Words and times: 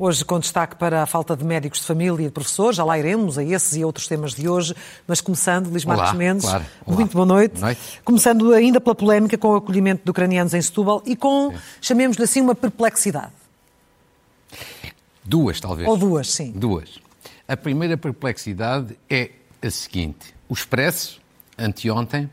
Hoje, 0.00 0.24
com 0.24 0.38
destaque 0.38 0.76
para 0.76 1.02
a 1.02 1.06
falta 1.06 1.36
de 1.36 1.42
médicos 1.42 1.80
de 1.80 1.86
família 1.86 2.22
e 2.22 2.26
de 2.26 2.30
professores, 2.30 2.76
já 2.76 2.84
lá 2.84 2.96
iremos 2.98 3.36
a 3.36 3.42
esses 3.42 3.74
e 3.76 3.82
a 3.82 3.86
outros 3.86 4.06
temas 4.06 4.32
de 4.32 4.48
hoje, 4.48 4.74
mas 5.06 5.20
começando, 5.20 5.68
Luís 5.68 5.84
Marcos 5.84 6.12
Mendes, 6.12 6.44
claro. 6.44 6.64
Muito 6.86 7.14
boa 7.14 7.26
noite. 7.26 7.60
noite. 7.60 8.00
Começando 8.04 8.52
ainda 8.52 8.80
pela 8.80 8.94
polémica 8.94 9.36
com 9.36 9.48
o 9.48 9.56
acolhimento 9.56 10.04
de 10.04 10.10
ucranianos 10.10 10.54
em 10.54 10.62
Setúbal 10.62 11.02
e 11.04 11.16
com, 11.16 11.52
chamemos-lhe 11.80 12.24
assim, 12.24 12.40
uma 12.40 12.54
perplexidade. 12.54 13.32
Duas, 15.24 15.58
talvez. 15.60 15.88
Ou 15.88 15.96
duas, 15.96 16.30
sim. 16.30 16.52
Duas. 16.52 17.07
A 17.50 17.56
primeira 17.56 17.96
perplexidade 17.96 18.94
é 19.08 19.30
a 19.62 19.70
seguinte. 19.70 20.34
O 20.50 20.52
Expresso, 20.52 21.18
anteontem, 21.58 22.28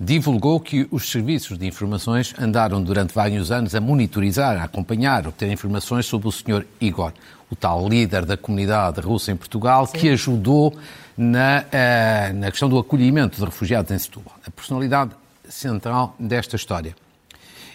divulgou 0.00 0.58
que 0.58 0.88
os 0.90 1.10
serviços 1.10 1.58
de 1.58 1.66
informações 1.66 2.34
andaram 2.40 2.82
durante 2.82 3.12
vários 3.12 3.52
anos 3.52 3.74
a 3.74 3.80
monitorizar, 3.80 4.58
a 4.58 4.64
acompanhar, 4.64 5.26
a 5.26 5.28
obter 5.28 5.52
informações 5.52 6.06
sobre 6.06 6.28
o 6.28 6.32
Sr. 6.32 6.64
Igor, 6.80 7.12
o 7.50 7.54
tal 7.54 7.86
líder 7.86 8.24
da 8.24 8.34
comunidade 8.34 9.02
russa 9.02 9.30
em 9.30 9.36
Portugal, 9.36 9.86
Sim. 9.86 9.98
que 9.98 10.08
ajudou 10.08 10.74
na, 11.14 11.66
uh, 11.66 12.34
na 12.34 12.50
questão 12.50 12.70
do 12.70 12.78
acolhimento 12.78 13.36
de 13.36 13.44
refugiados 13.44 13.90
em 13.90 13.98
Setúbal. 13.98 14.34
A 14.46 14.50
personalidade 14.50 15.10
central 15.46 16.16
desta 16.18 16.56
história. 16.56 16.96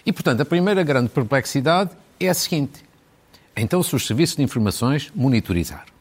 E, 0.04 0.12
portanto, 0.12 0.40
a 0.40 0.44
primeira 0.44 0.82
grande 0.82 1.08
perplexidade 1.08 1.90
é 2.18 2.28
a 2.28 2.34
seguinte. 2.34 2.84
Então, 3.56 3.80
se 3.80 3.94
os 3.94 4.04
serviços 4.04 4.34
de 4.34 4.42
informações 4.42 5.12
monitorizaram, 5.14 5.97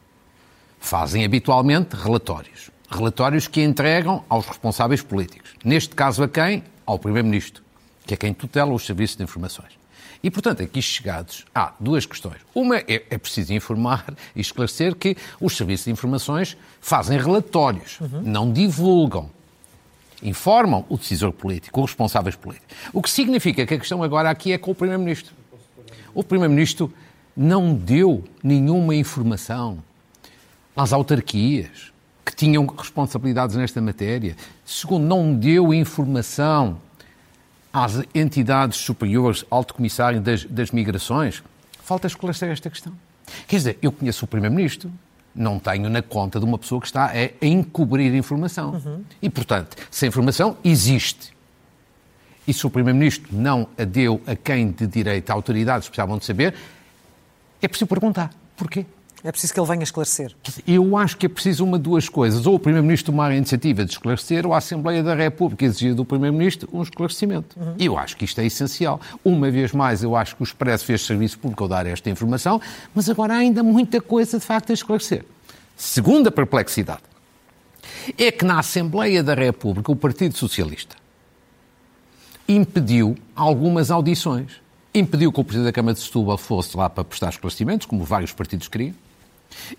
fazem 0.80 1.26
habitualmente 1.26 1.96
relatórios 1.96 2.72
relatórios 2.90 3.48
que 3.48 3.62
entregam 3.62 4.24
aos 4.30 4.46
responsáveis 4.46 5.02
políticos. 5.02 5.52
Neste 5.64 5.94
caso, 5.94 6.24
a 6.24 6.28
quem? 6.28 6.64
Ao 6.86 6.98
Primeiro-Ministro, 6.98 7.64
que 8.06 8.14
é 8.14 8.18
quem 8.18 8.34
tutela 8.34 8.74
os 8.74 8.86
serviços 8.86 9.18
de 9.18 9.24
informações. 9.24 9.78
E, 10.24 10.32
portanto, 10.32 10.64
aqui 10.64 10.82
chegados, 10.82 11.46
há 11.54 11.74
duas 11.80 12.06
questões. 12.06 12.38
Uma 12.56 12.78
é, 12.78 13.04
é 13.10 13.18
preciso 13.18 13.54
informar 13.54 14.06
e 14.36 14.42
esclarecer 14.42 14.96
que 14.96 15.16
os 15.40 15.56
serviços 15.56 15.86
de 15.86 15.92
informações 15.92 16.58
fazem 16.82 17.20
relatórios, 17.20 18.00
uhum. 18.00 18.22
não 18.24 18.52
divulgam. 18.52 19.30
Informam 20.24 20.86
o 20.90 20.98
decisor 20.98 21.32
político, 21.32 21.80
os 21.82 21.92
responsáveis 21.92 22.36
políticos. 22.36 22.76
O 22.92 23.02
que 23.02 23.10
significa 23.10 23.66
que 23.66 23.74
a 23.76 23.78
questão 23.78 24.02
agora 24.02 24.30
aqui 24.30 24.52
é 24.52 24.58
com 24.58 24.72
o 24.72 24.76
Primeiro-Ministro. 24.76 25.36
O 26.16 26.24
Primeiro-Ministro 26.24 26.92
não 27.36 27.76
deu 27.76 28.24
nenhuma 28.42 28.96
informação 28.96 29.84
às 30.78 30.94
autarquias, 30.94 31.92
que 32.24 32.36
tinham 32.36 32.66
responsabilidades 32.68 33.56
nesta 33.56 33.82
matéria. 33.82 34.36
Segundo, 34.64 35.04
não 35.04 35.34
deu 35.34 35.74
informação 35.74 36.78
às 37.74 38.04
entidades 38.14 38.78
superiores, 38.78 39.44
alto 39.50 39.74
comissário 39.74 40.22
das, 40.22 40.46
das 40.46 40.72
migrações. 40.72 41.44
Falta 41.84 42.06
esclarecer 42.06 42.50
esta 42.50 42.70
questão. 42.70 42.94
Quer 43.48 43.56
dizer, 43.58 43.80
eu 43.82 43.92
conheço 43.92 44.26
o 44.26 44.28
Primeiro-Ministro, 44.28 44.92
não 45.34 45.58
tenho 45.60 45.90
na 45.90 46.02
conta 46.02 46.40
de 46.40 46.46
uma 46.46 46.58
pessoa 46.58 46.80
que 46.80 46.88
está 46.88 47.12
a, 47.12 47.46
encobrir 47.46 48.14
informação. 48.14 48.72
Uhum. 48.72 49.04
E, 49.22 49.30
portanto, 49.30 49.76
se 49.90 50.06
a 50.06 50.08
informação 50.08 50.58
existe 50.64 51.36
e 52.48 52.54
se 52.54 52.66
o 52.66 52.70
Primeiro-Ministro 52.70 53.30
não 53.32 53.68
a 53.78 53.84
deu 53.84 54.22
a 54.28 54.36
quem 54.36 54.72
de 54.72 54.86
direito, 54.86 55.30
autoridades 55.32 55.88
precisavam 55.88 56.18
de 56.18 56.26
saber, 56.26 56.54
é 57.62 57.68
preciso 57.68 57.88
perguntar. 57.88 58.32
Porquê? 58.56 58.86
É 59.24 59.32
preciso 59.32 59.54
que 59.54 59.60
ele 59.60 59.68
venha 59.68 59.84
esclarecer. 59.84 60.32
Eu 60.68 60.96
acho 60.96 61.18
que 61.18 61.26
é 61.26 61.30
preciso 61.30 61.64
uma 61.64 61.78
de 61.78 61.84
duas 61.84 62.08
coisas. 62.08 62.46
Ou 62.46 62.56
o 62.56 62.60
Primeiro-Ministro 62.60 63.12
tomar 63.12 63.32
a 63.32 63.36
iniciativa 63.36 63.84
de 63.84 63.92
esclarecer, 63.92 64.46
ou 64.46 64.54
a 64.54 64.58
Assembleia 64.58 65.02
da 65.02 65.16
República 65.16 65.66
exigir 65.66 65.96
do 65.96 66.06
Primeiro-Ministro 66.06 66.70
um 66.72 66.84
esclarecimento. 66.84 67.60
Uhum. 67.60 67.76
Eu 67.80 67.98
acho 67.98 68.16
que 68.16 68.26
isto 68.26 68.40
é 68.40 68.46
essencial. 68.46 69.02
Uma 69.26 69.50
vez 69.50 69.72
mais, 69.72 70.04
eu 70.04 70.16
acho 70.16 70.36
que 70.36 70.44
o 70.44 70.46
Expresso 70.46 70.86
fez 70.86 71.02
serviço 71.02 71.40
público 71.40 71.64
ao 71.64 71.70
dar 71.70 71.86
esta 71.88 72.10
informação, 72.10 72.62
mas 72.94 73.10
agora 73.10 73.34
há 73.34 73.38
ainda 73.38 73.64
muita 73.64 74.00
coisa 74.00 74.38
de 74.38 74.46
facto 74.46 74.70
a 74.70 74.74
esclarecer. 74.74 75.26
Segunda 75.76 76.32
perplexidade 76.32 77.02
é 78.18 78.32
que 78.32 78.46
na 78.46 78.60
Assembleia 78.60 79.24
da 79.24 79.34
República 79.34 79.92
o 79.92 79.96
Partido 79.96 80.38
Socialista 80.38 80.96
impediu 82.48 83.18
algumas 83.36 83.90
audições. 83.90 84.54
Impediu 84.94 85.32
que 85.32 85.40
o 85.40 85.44
Presidente 85.44 85.66
da 85.66 85.74
Câmara 85.74 85.94
de 85.96 86.00
Setúbal 86.00 86.38
fosse 86.38 86.78
lá 86.78 86.90
para 86.90 87.04
prestar 87.04 87.30
esclarecimentos, 87.30 87.86
como 87.86 88.04
vários 88.04 88.32
partidos 88.32 88.68
queriam 88.68 88.94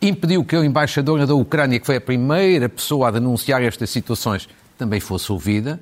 impediu 0.00 0.44
que 0.44 0.56
a 0.56 0.64
embaixadora 0.64 1.26
da 1.26 1.34
Ucrânia, 1.34 1.78
que 1.78 1.86
foi 1.86 1.96
a 1.96 2.00
primeira 2.00 2.68
pessoa 2.68 3.08
a 3.08 3.10
denunciar 3.10 3.62
estas 3.62 3.90
situações, 3.90 4.48
também 4.76 5.00
fosse 5.00 5.30
ouvida. 5.32 5.80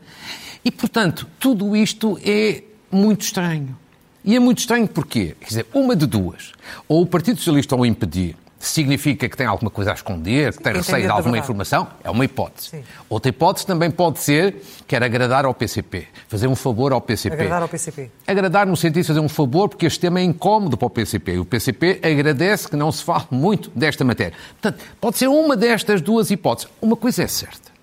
E, 0.64 0.70
portanto, 0.70 1.26
tudo 1.38 1.76
isto 1.76 2.18
é 2.24 2.62
muito 2.90 3.22
estranho. 3.22 3.76
E 4.24 4.34
é 4.34 4.40
muito 4.40 4.58
estranho 4.58 4.88
porquê? 4.88 5.36
Quer 5.40 5.46
dizer, 5.46 5.66
uma 5.72 5.94
de 5.94 6.06
duas. 6.06 6.52
Ou 6.88 7.02
o 7.02 7.06
Partido 7.06 7.38
Socialista 7.38 7.76
o 7.76 7.86
impedir 7.86 8.36
significa 8.68 9.28
que 9.28 9.36
tem 9.36 9.46
alguma 9.46 9.70
coisa 9.70 9.90
a 9.92 9.94
esconder, 9.94 10.52
que 10.52 10.62
tem 10.62 10.72
receio 10.72 11.02
de 11.02 11.08
alguma 11.08 11.38
informação, 11.38 11.88
é 12.02 12.10
uma 12.10 12.24
hipótese. 12.24 12.70
Sim. 12.70 12.84
Outra 13.08 13.28
hipótese 13.28 13.66
também 13.66 13.90
pode 13.90 14.20
ser 14.20 14.62
quer 14.86 15.02
agradar 15.02 15.44
ao 15.44 15.54
PCP, 15.54 16.06
fazer 16.28 16.46
um 16.46 16.56
favor 16.56 16.92
ao 16.92 17.00
PCP. 17.00 17.34
Agradar 17.34 17.62
ao 17.62 17.68
PCP. 17.68 18.10
Agradar 18.26 18.66
no 18.66 18.76
sentido 18.76 19.02
de 19.02 19.08
fazer 19.08 19.20
um 19.20 19.28
favor, 19.28 19.68
porque 19.68 19.86
este 19.86 20.00
tema 20.00 20.20
é 20.20 20.22
incómodo 20.22 20.76
para 20.76 20.86
o 20.86 20.90
PCP. 20.90 21.34
E 21.34 21.38
o 21.38 21.44
PCP 21.44 22.00
agradece 22.02 22.68
que 22.68 22.76
não 22.76 22.90
se 22.92 23.02
fale 23.02 23.24
muito 23.30 23.70
desta 23.74 24.04
matéria. 24.04 24.34
Portanto, 24.60 24.84
pode 25.00 25.18
ser 25.18 25.28
uma 25.28 25.56
destas 25.56 26.00
duas 26.00 26.30
hipóteses. 26.30 26.70
Uma 26.80 26.96
coisa 26.96 27.22
é 27.22 27.26
certa. 27.26 27.76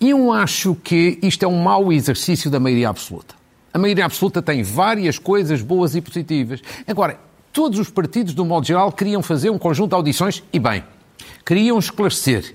Eu 0.00 0.32
acho 0.32 0.74
que 0.74 1.18
isto 1.22 1.44
é 1.44 1.48
um 1.48 1.62
mau 1.62 1.92
exercício 1.92 2.50
da 2.50 2.60
maioria 2.60 2.88
absoluta. 2.88 3.34
A 3.72 3.78
maioria 3.78 4.06
absoluta 4.06 4.40
tem 4.40 4.62
várias 4.62 5.18
coisas 5.18 5.60
boas 5.60 5.94
e 5.94 6.00
positivas. 6.00 6.62
Agora, 6.86 7.18
todos 7.56 7.78
os 7.78 7.88
partidos, 7.88 8.34
do 8.34 8.44
modo 8.44 8.66
geral, 8.66 8.92
queriam 8.92 9.22
fazer 9.22 9.48
um 9.48 9.56
conjunto 9.56 9.88
de 9.88 9.94
audições 9.94 10.44
e, 10.52 10.58
bem, 10.58 10.84
queriam 11.42 11.78
esclarecer. 11.78 12.54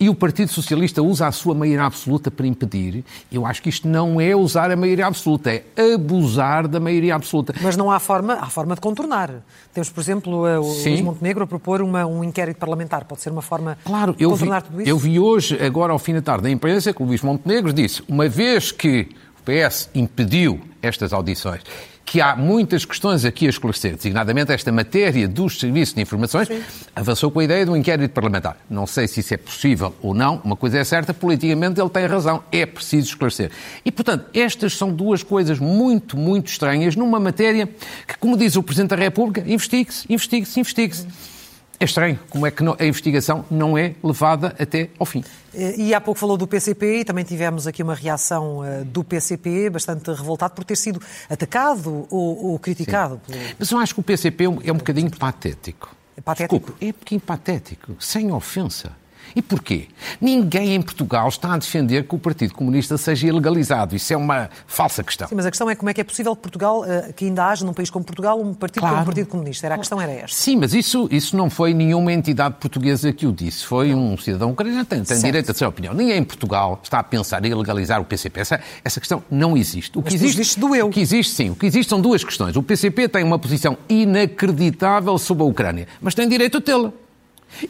E 0.00 0.08
o 0.08 0.14
Partido 0.16 0.50
Socialista 0.50 1.00
usa 1.00 1.28
a 1.28 1.32
sua 1.32 1.54
maioria 1.54 1.84
absoluta 1.84 2.28
para 2.28 2.44
impedir. 2.44 3.04
Eu 3.30 3.46
acho 3.46 3.62
que 3.62 3.68
isto 3.68 3.86
não 3.86 4.20
é 4.20 4.34
usar 4.34 4.72
a 4.72 4.76
maioria 4.76 5.06
absoluta, 5.06 5.52
é 5.52 5.64
abusar 5.94 6.66
da 6.66 6.80
maioria 6.80 7.14
absoluta. 7.14 7.54
Mas 7.62 7.76
não 7.76 7.88
há 7.88 8.00
forma, 8.00 8.34
há 8.34 8.46
forma 8.46 8.74
de 8.74 8.80
contornar. 8.80 9.30
Temos, 9.72 9.90
por 9.90 10.00
exemplo, 10.00 10.60
o 10.60 10.74
Sim. 10.74 10.90
Luís 10.90 11.00
Montenegro 11.02 11.44
a 11.44 11.46
propor 11.46 11.80
uma, 11.80 12.04
um 12.04 12.24
inquérito 12.24 12.58
parlamentar. 12.58 13.04
Pode 13.04 13.22
ser 13.22 13.30
uma 13.30 13.42
forma 13.42 13.78
claro, 13.84 14.12
de 14.12 14.24
contornar 14.24 14.62
vi, 14.62 14.68
tudo 14.68 14.80
isso? 14.82 14.90
Eu 14.90 14.98
vi 14.98 15.20
hoje, 15.20 15.64
agora 15.64 15.92
ao 15.92 16.00
fim 16.00 16.14
da 16.14 16.20
tarde, 16.20 16.42
na 16.42 16.50
imprensa, 16.50 16.92
que 16.92 17.00
o 17.00 17.06
Luís 17.06 17.22
Montenegro 17.22 17.72
disse, 17.72 18.02
uma 18.08 18.28
vez 18.28 18.72
que 18.72 19.08
o 19.38 19.42
PS 19.44 19.88
impediu 19.94 20.60
estas 20.82 21.12
audições 21.12 21.62
que 22.06 22.20
há 22.20 22.36
muitas 22.36 22.84
questões 22.84 23.24
aqui 23.24 23.46
a 23.46 23.50
esclarecer, 23.50 23.96
designadamente 23.96 24.52
esta 24.52 24.70
matéria 24.70 25.26
dos 25.26 25.58
serviços 25.58 25.92
de 25.92 26.00
informações, 26.00 26.46
Sim. 26.46 26.62
avançou 26.94 27.32
com 27.32 27.40
a 27.40 27.44
ideia 27.44 27.64
de 27.64 27.70
um 27.72 27.76
inquérito 27.76 28.12
parlamentar. 28.12 28.56
Não 28.70 28.86
sei 28.86 29.08
se 29.08 29.18
isso 29.18 29.34
é 29.34 29.36
possível 29.36 29.92
ou 30.00 30.14
não, 30.14 30.40
uma 30.44 30.54
coisa 30.54 30.78
é 30.78 30.84
certa, 30.84 31.12
politicamente 31.12 31.80
ele 31.80 31.90
tem 31.90 32.06
razão, 32.06 32.44
é 32.52 32.64
preciso 32.64 33.08
esclarecer. 33.08 33.50
E, 33.84 33.90
portanto, 33.90 34.26
estas 34.32 34.74
são 34.74 34.92
duas 34.92 35.24
coisas 35.24 35.58
muito, 35.58 36.16
muito 36.16 36.46
estranhas 36.46 36.94
numa 36.94 37.18
matéria 37.18 37.68
que, 38.06 38.16
como 38.20 38.36
diz 38.36 38.54
o 38.54 38.62
Presidente 38.62 38.90
da 38.90 38.96
República, 38.96 39.42
investigue-se, 39.44 40.06
investigue-se, 40.08 40.60
investigue-se. 40.60 41.35
É 41.78 41.84
estranho 41.84 42.18
como 42.30 42.46
é 42.46 42.50
que 42.50 42.62
a 42.64 42.86
investigação 42.86 43.44
não 43.50 43.76
é 43.76 43.94
levada 44.02 44.54
até 44.58 44.88
ao 44.98 45.04
fim. 45.04 45.22
E 45.54 45.94
há 45.94 46.00
pouco 46.00 46.18
falou 46.18 46.36
do 46.36 46.46
PCP 46.46 47.00
e 47.00 47.04
também 47.04 47.24
tivemos 47.24 47.66
aqui 47.66 47.82
uma 47.82 47.94
reação 47.94 48.64
eh, 48.64 48.84
do 48.84 49.02
PCP 49.02 49.70
bastante 49.70 50.10
revoltado 50.10 50.54
por 50.54 50.64
ter 50.64 50.76
sido 50.76 51.00
atacado 51.28 52.06
ou, 52.10 52.52
ou 52.52 52.58
criticado. 52.58 53.20
Pelo... 53.26 53.38
Mas 53.58 53.70
eu 53.70 53.78
acho 53.78 53.94
que 53.94 54.00
o 54.00 54.02
PCP 54.02 54.44
é 54.44 54.48
um, 54.48 54.58
é 54.64 54.72
um 54.72 54.76
bocadinho 54.76 55.10
patético. 55.10 55.94
É 56.16 56.20
patético? 56.20 56.58
Desculpe, 56.58 56.84
é 56.84 56.88
um 56.88 56.92
bocadinho 56.92 57.20
patético, 57.20 57.96
sem 57.98 58.32
ofensa. 58.32 58.92
E 59.34 59.42
porquê? 59.42 59.88
Ninguém 60.20 60.74
em 60.74 60.82
Portugal 60.82 61.28
está 61.28 61.54
a 61.54 61.58
defender 61.58 62.06
que 62.06 62.14
o 62.14 62.18
Partido 62.18 62.54
Comunista 62.54 62.96
seja 62.96 63.26
ilegalizado. 63.26 63.94
Isso 63.96 64.12
é 64.12 64.16
uma 64.16 64.48
falsa 64.66 65.02
questão. 65.02 65.28
Sim, 65.28 65.34
mas 65.34 65.46
a 65.46 65.50
questão 65.50 65.68
é 65.68 65.74
como 65.74 65.90
é 65.90 65.94
que 65.94 66.00
é 66.00 66.04
possível 66.04 66.34
que 66.34 66.42
Portugal, 66.42 66.84
eh, 66.84 67.12
que 67.14 67.26
ainda 67.26 67.46
haja 67.46 67.64
num 67.64 67.72
país 67.72 67.90
como 67.90 68.04
Portugal, 68.04 68.40
um 68.40 68.54
partido 68.54 68.80
claro. 68.80 68.96
como 68.96 69.02
o 69.02 69.06
Partido 69.06 69.26
Comunista. 69.28 69.66
Era 69.66 69.74
a 69.74 69.78
questão 69.78 70.00
era 70.00 70.12
esta. 70.12 70.36
Sim, 70.36 70.56
mas 70.56 70.74
isso, 70.74 71.08
isso 71.10 71.36
não 71.36 71.50
foi 71.50 71.74
nenhuma 71.74 72.12
entidade 72.12 72.56
portuguesa 72.60 73.12
que 73.12 73.26
o 73.26 73.32
disse. 73.32 73.64
Foi 73.64 73.94
um 73.94 74.16
cidadão 74.16 74.50
ucraniano, 74.50 74.84
tem, 74.84 75.02
tem 75.02 75.18
direito 75.18 75.50
a 75.50 75.54
sua 75.54 75.68
opinião. 75.68 75.94
Ninguém 75.94 76.18
em 76.18 76.24
Portugal 76.24 76.80
está 76.82 76.98
a 76.98 77.02
pensar 77.02 77.44
em 77.44 77.50
ilegalizar 77.50 78.00
o 78.00 78.04
PCP. 78.04 78.40
Essa, 78.40 78.60
essa 78.84 79.00
questão 79.00 79.22
não 79.30 79.56
existe. 79.56 79.98
O 79.98 80.02
que 80.02 80.12
mas 80.12 80.14
existe, 80.14 80.40
existe 80.40 80.60
doeu. 80.60 80.86
O 80.86 80.90
que 80.90 81.00
existe, 81.00 81.32
sim. 81.34 81.50
O 81.50 81.56
que 81.56 81.66
existe 81.66 81.88
são 81.88 82.00
duas 82.00 82.22
questões. 82.24 82.56
O 82.56 82.62
PCP 82.62 83.08
tem 83.08 83.24
uma 83.24 83.38
posição 83.38 83.76
inacreditável 83.88 85.18
sobre 85.18 85.42
a 85.42 85.46
Ucrânia, 85.46 85.86
mas 86.00 86.14
tem 86.14 86.28
direito 86.28 86.58
a 86.58 86.60
tê-la. 86.60 86.92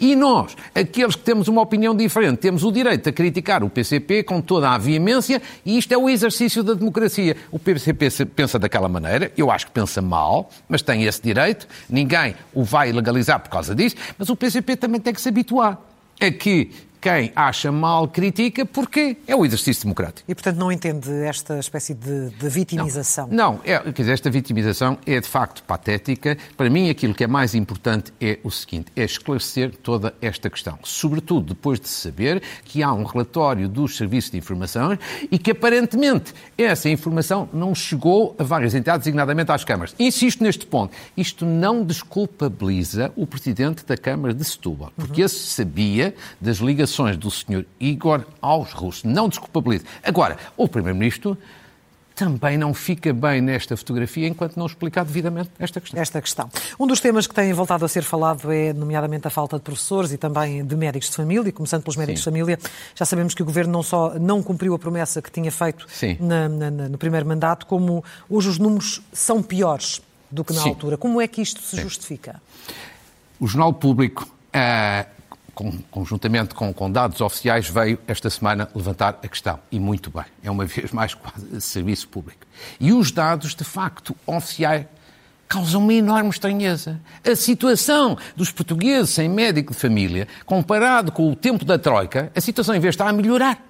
E 0.01 0.17
nós, 0.17 0.57
aqueles 0.75 1.15
que 1.15 1.23
temos 1.23 1.49
uma 1.49 1.63
opinião 1.63 1.95
diferente, 1.95 2.39
temos 2.39 2.65
o 2.65 2.73
direito 2.73 3.09
a 3.09 3.13
criticar 3.13 3.63
o 3.63 3.71
PCP 3.71 4.23
com 4.23 4.41
toda 4.41 4.71
a 4.71 4.79
veemência 4.79 5.41
e 5.65 5.79
isto 5.79 5.93
é 5.93 5.99
o 5.99 6.09
exercício 6.09 6.63
da 6.63 6.75
democracia. 6.75 7.37
O 7.51 7.59
PCP 7.59 8.09
pensa 8.35 8.59
daquela 8.59 8.89
maneira, 8.89 9.31
eu 9.37 9.51
acho 9.51 9.67
que 9.67 9.73
pensa 9.73 10.03
mal, 10.03 10.51
mas 10.69 10.83
tem 10.83 11.05
esse 11.05 11.23
direito, 11.23 11.69
ninguém 11.89 12.35
o 12.53 12.65
vai 12.65 12.91
legalizar 12.91 13.41
por 13.41 13.51
causa 13.51 13.75
disso, 13.75 13.97
mas 14.19 14.29
o 14.29 14.37
PCP 14.37 14.77
também 14.77 15.01
tem 15.01 15.15
que 15.15 15.21
se 15.21 15.29
habituar 15.29 15.79
a 16.21 16.31
que 16.31 16.71
quem 17.07 17.31
acha 17.37 17.71
mal 17.71 18.09
critica 18.09 18.67
porque 18.67 19.17
é 19.29 19.37
o 19.37 19.47
exercício 19.47 19.85
democrático. 19.85 20.29
E, 20.29 20.35
portanto, 20.35 20.57
não 20.57 20.73
entende 20.73 21.09
esta 21.25 21.57
espécie 21.57 21.95
de, 21.95 22.31
de 22.31 22.49
vitimização? 22.49 23.29
Não, 23.29 23.53
não 23.53 23.61
é, 23.63 23.79
quer 23.79 24.03
dizer, 24.03 24.13
esta 24.13 24.29
vitimização 24.29 24.99
é 25.07 25.21
de 25.21 25.29
facto 25.29 25.63
patética. 25.63 26.37
Para 26.57 26.69
mim, 26.69 26.91
aquilo 26.91 27.15
que 27.15 27.23
é 27.23 27.29
mais 27.29 27.55
importante 27.55 28.13
é 28.21 28.41
o 28.43 28.51
seguinte: 28.51 28.91
é 28.97 29.05
esclarecer 29.05 29.77
toda 29.77 30.15
esta 30.21 30.51
questão. 30.51 30.81
Sobretudo 30.83 31.55
depois 31.55 31.79
de 31.79 31.89
saber 31.89 32.43
que 32.65 32.83
há 32.83 32.93
um 32.93 33.05
relatório 33.05 33.69
dos 33.69 33.97
serviços 33.97 34.33
de 34.33 34.39
informação 34.39 34.99
e 35.31 35.39
que 35.39 35.53
aparentemente 35.53 36.35
essa 36.59 36.89
informação 36.89 37.49
não 37.53 37.73
chegou 37.73 38.35
a 38.37 38.43
várias 38.43 38.75
entidades, 38.75 39.05
designadamente 39.05 39.53
às 39.53 39.63
câmaras. 39.63 39.95
Insisto 39.97 40.43
neste 40.43 40.67
ponto: 40.67 40.93
isto 41.17 41.47
não 41.47 41.85
desculpabiliza 41.85 43.13
o 43.15 43.29
presidente 43.29 43.87
da 43.87 43.97
Câmara 43.97 44.35
de 44.35 44.45
Setúbal, 44.45 44.91
porque 44.97 45.21
uhum. 45.21 45.27
esse 45.27 45.37
sabia 45.37 46.13
das 46.41 46.57
ligações 46.57 46.96
do 47.17 47.31
Sr. 47.31 47.65
Igor 47.79 48.25
aos 48.41 48.73
russos. 48.73 49.05
Não 49.05 49.29
desculpabilizo. 49.29 49.85
Agora, 50.03 50.37
o 50.57 50.69
Primeiro-Ministro 50.69 51.37
também 52.17 52.57
não 52.57 52.73
fica 52.73 53.13
bem 53.13 53.43
nesta 53.43 53.77
fotografia 53.77 54.27
enquanto 54.27 54.57
não 54.57 54.65
explicar 54.65 55.05
devidamente 55.05 55.51
esta 55.59 55.81
questão. 55.81 56.01
Esta 56.01 56.23
questão. 56.23 56.51
Um 56.81 56.87
dos 56.87 56.99
temas 56.99 57.27
que 57.27 57.35
tem 57.35 57.53
voltado 57.53 57.85
a 57.85 57.89
ser 57.89 58.03
falado 58.03 58.51
é, 58.51 58.73
nomeadamente, 58.73 59.27
a 59.27 59.31
falta 59.31 59.59
de 59.59 59.63
professores 59.63 60.11
e 60.13 60.17
também 60.17 60.65
de 60.65 60.75
médicos 60.75 61.11
de 61.11 61.17
família, 61.17 61.53
começando 61.53 61.83
pelos 61.83 61.97
médicos 61.97 62.25
Sim. 62.25 62.31
de 62.31 62.39
família. 62.39 62.59
Já 62.95 63.05
sabemos 63.05 63.35
que 63.35 63.43
o 63.43 63.45
Governo 63.45 63.71
não 63.71 63.83
só 63.83 64.19
não 64.19 64.43
cumpriu 64.43 64.75
a 64.75 64.79
promessa 64.79 65.21
que 65.21 65.31
tinha 65.31 65.53
feito 65.53 65.87
na, 66.19 66.49
na, 66.49 66.71
no 66.71 66.97
primeiro 66.97 67.27
mandato, 67.27 67.67
como 67.67 68.03
hoje 68.31 68.49
os 68.49 68.59
números 68.59 69.03
são 69.13 69.43
piores 69.43 70.01
do 70.31 70.43
que 70.43 70.55
na 70.55 70.63
Sim. 70.63 70.71
altura. 70.71 70.97
Como 70.97 71.21
é 71.21 71.29
que 71.29 71.43
isto 71.43 71.61
se 71.61 71.77
Sim. 71.77 71.83
justifica? 71.83 72.41
O 73.39 73.47
Jornal 73.47 73.75
Público 73.75 74.27
uh, 74.55 75.16
conjuntamente 75.91 76.55
com, 76.55 76.73
com, 76.73 76.91
dados 76.91 77.21
oficiais, 77.21 77.69
veio 77.69 77.99
esta 78.07 78.29
semana 78.29 78.69
levantar 78.75 79.19
a 79.23 79.29
questão. 79.29 79.59
E 79.73 79.81
muito 79.81 80.11
bem. 80.11 80.25
É 80.43 80.51
uma 80.51 80.65
vez 80.67 80.93
mais 80.93 81.15
quase 81.15 81.61
serviço 81.61 82.09
público. 82.09 82.47
E 82.79 82.93
os 82.93 83.11
dados, 83.11 83.55
de 83.55 83.65
facto, 83.65 84.15
oficiais, 84.27 84.87
causam 85.49 85.81
uma 85.81 85.95
enorme 85.95 86.31
estranheza. 86.31 87.01
A 87.25 87.35
situação 87.35 88.19
dos 88.35 88.51
portugueses 88.51 89.11
sem 89.11 89.29
médico 89.29 89.73
de 89.73 89.79
família, 89.79 90.29
comparado 90.45 91.11
com 91.11 91.31
o 91.31 91.37
tempo 91.37 91.65
da 91.65 91.79
Troika, 91.79 92.31
a 92.35 92.41
situação, 92.41 92.75
em 92.75 92.81
vez 92.81 92.95
de 92.95 93.03
estar 93.03 93.09
a 93.09 93.13
melhorar, 93.13 93.65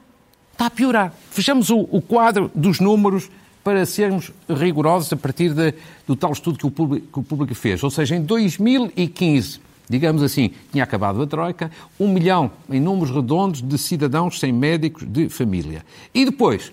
está 0.53 0.67
a 0.67 0.71
piorar. 0.71 1.13
Fechamos 1.31 1.71
o, 1.71 1.81
o 1.91 2.01
quadro 2.01 2.51
dos 2.55 2.81
números 2.81 3.31
para 3.63 3.85
sermos 3.85 4.33
rigorosos 4.49 5.13
a 5.13 5.17
partir 5.17 5.53
de, 5.53 5.75
do 6.07 6.17
tal 6.17 6.33
estudo 6.33 6.59
que 6.59 6.67
o, 6.67 6.71
público, 6.71 7.07
que 7.13 7.19
o 7.19 7.23
público 7.23 7.55
fez. 7.55 7.83
Ou 7.83 7.91
seja, 7.91 8.15
em 8.17 8.23
2015, 8.23 9.61
digamos 9.89 10.23
assim, 10.23 10.51
tinha 10.73 10.85
acabado 10.85 11.23
a 11.23 11.27
Troika, 11.27 11.71
um 11.99 12.09
milhão 12.09 12.51
em 12.71 12.81
números 12.81 13.15
redondos 13.15 13.63
de 13.63 13.79
cidadãos 13.79 14.39
sem 14.39 14.53
médicos 14.53 15.05
de 15.07 15.29
família. 15.29 15.85
E 16.15 16.25
depois, 16.25 16.73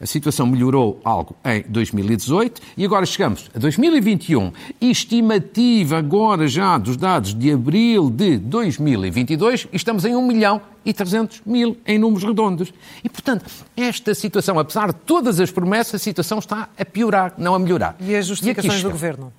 a 0.00 0.06
situação 0.06 0.46
melhorou 0.46 1.00
algo 1.04 1.34
em 1.44 1.64
2018 1.68 2.60
e 2.76 2.84
agora 2.84 3.04
chegamos 3.04 3.50
a 3.54 3.58
2021. 3.58 4.52
Estimativa 4.80 5.98
agora 5.98 6.46
já 6.46 6.78
dos 6.78 6.96
dados 6.96 7.34
de 7.34 7.50
abril 7.50 8.08
de 8.08 8.38
2022 8.38 9.66
e 9.72 9.76
estamos 9.76 10.04
em 10.04 10.14
1 10.14 10.26
milhão 10.26 10.60
e 10.84 10.92
300 10.92 11.42
mil 11.44 11.76
em 11.84 11.98
números 11.98 12.22
redondos. 12.22 12.72
E, 13.02 13.08
portanto, 13.08 13.44
esta 13.76 14.14
situação, 14.14 14.58
apesar 14.58 14.92
de 14.92 15.00
todas 15.00 15.40
as 15.40 15.50
promessas, 15.50 15.96
a 15.96 15.98
situação 15.98 16.38
está 16.38 16.68
a 16.78 16.84
piorar, 16.84 17.34
não 17.36 17.54
a 17.54 17.58
melhorar. 17.58 17.96
E 18.00 18.14
as 18.14 18.26
justificações 18.26 18.80
e 18.80 18.82
do 18.84 18.90
Governo? 18.90 19.32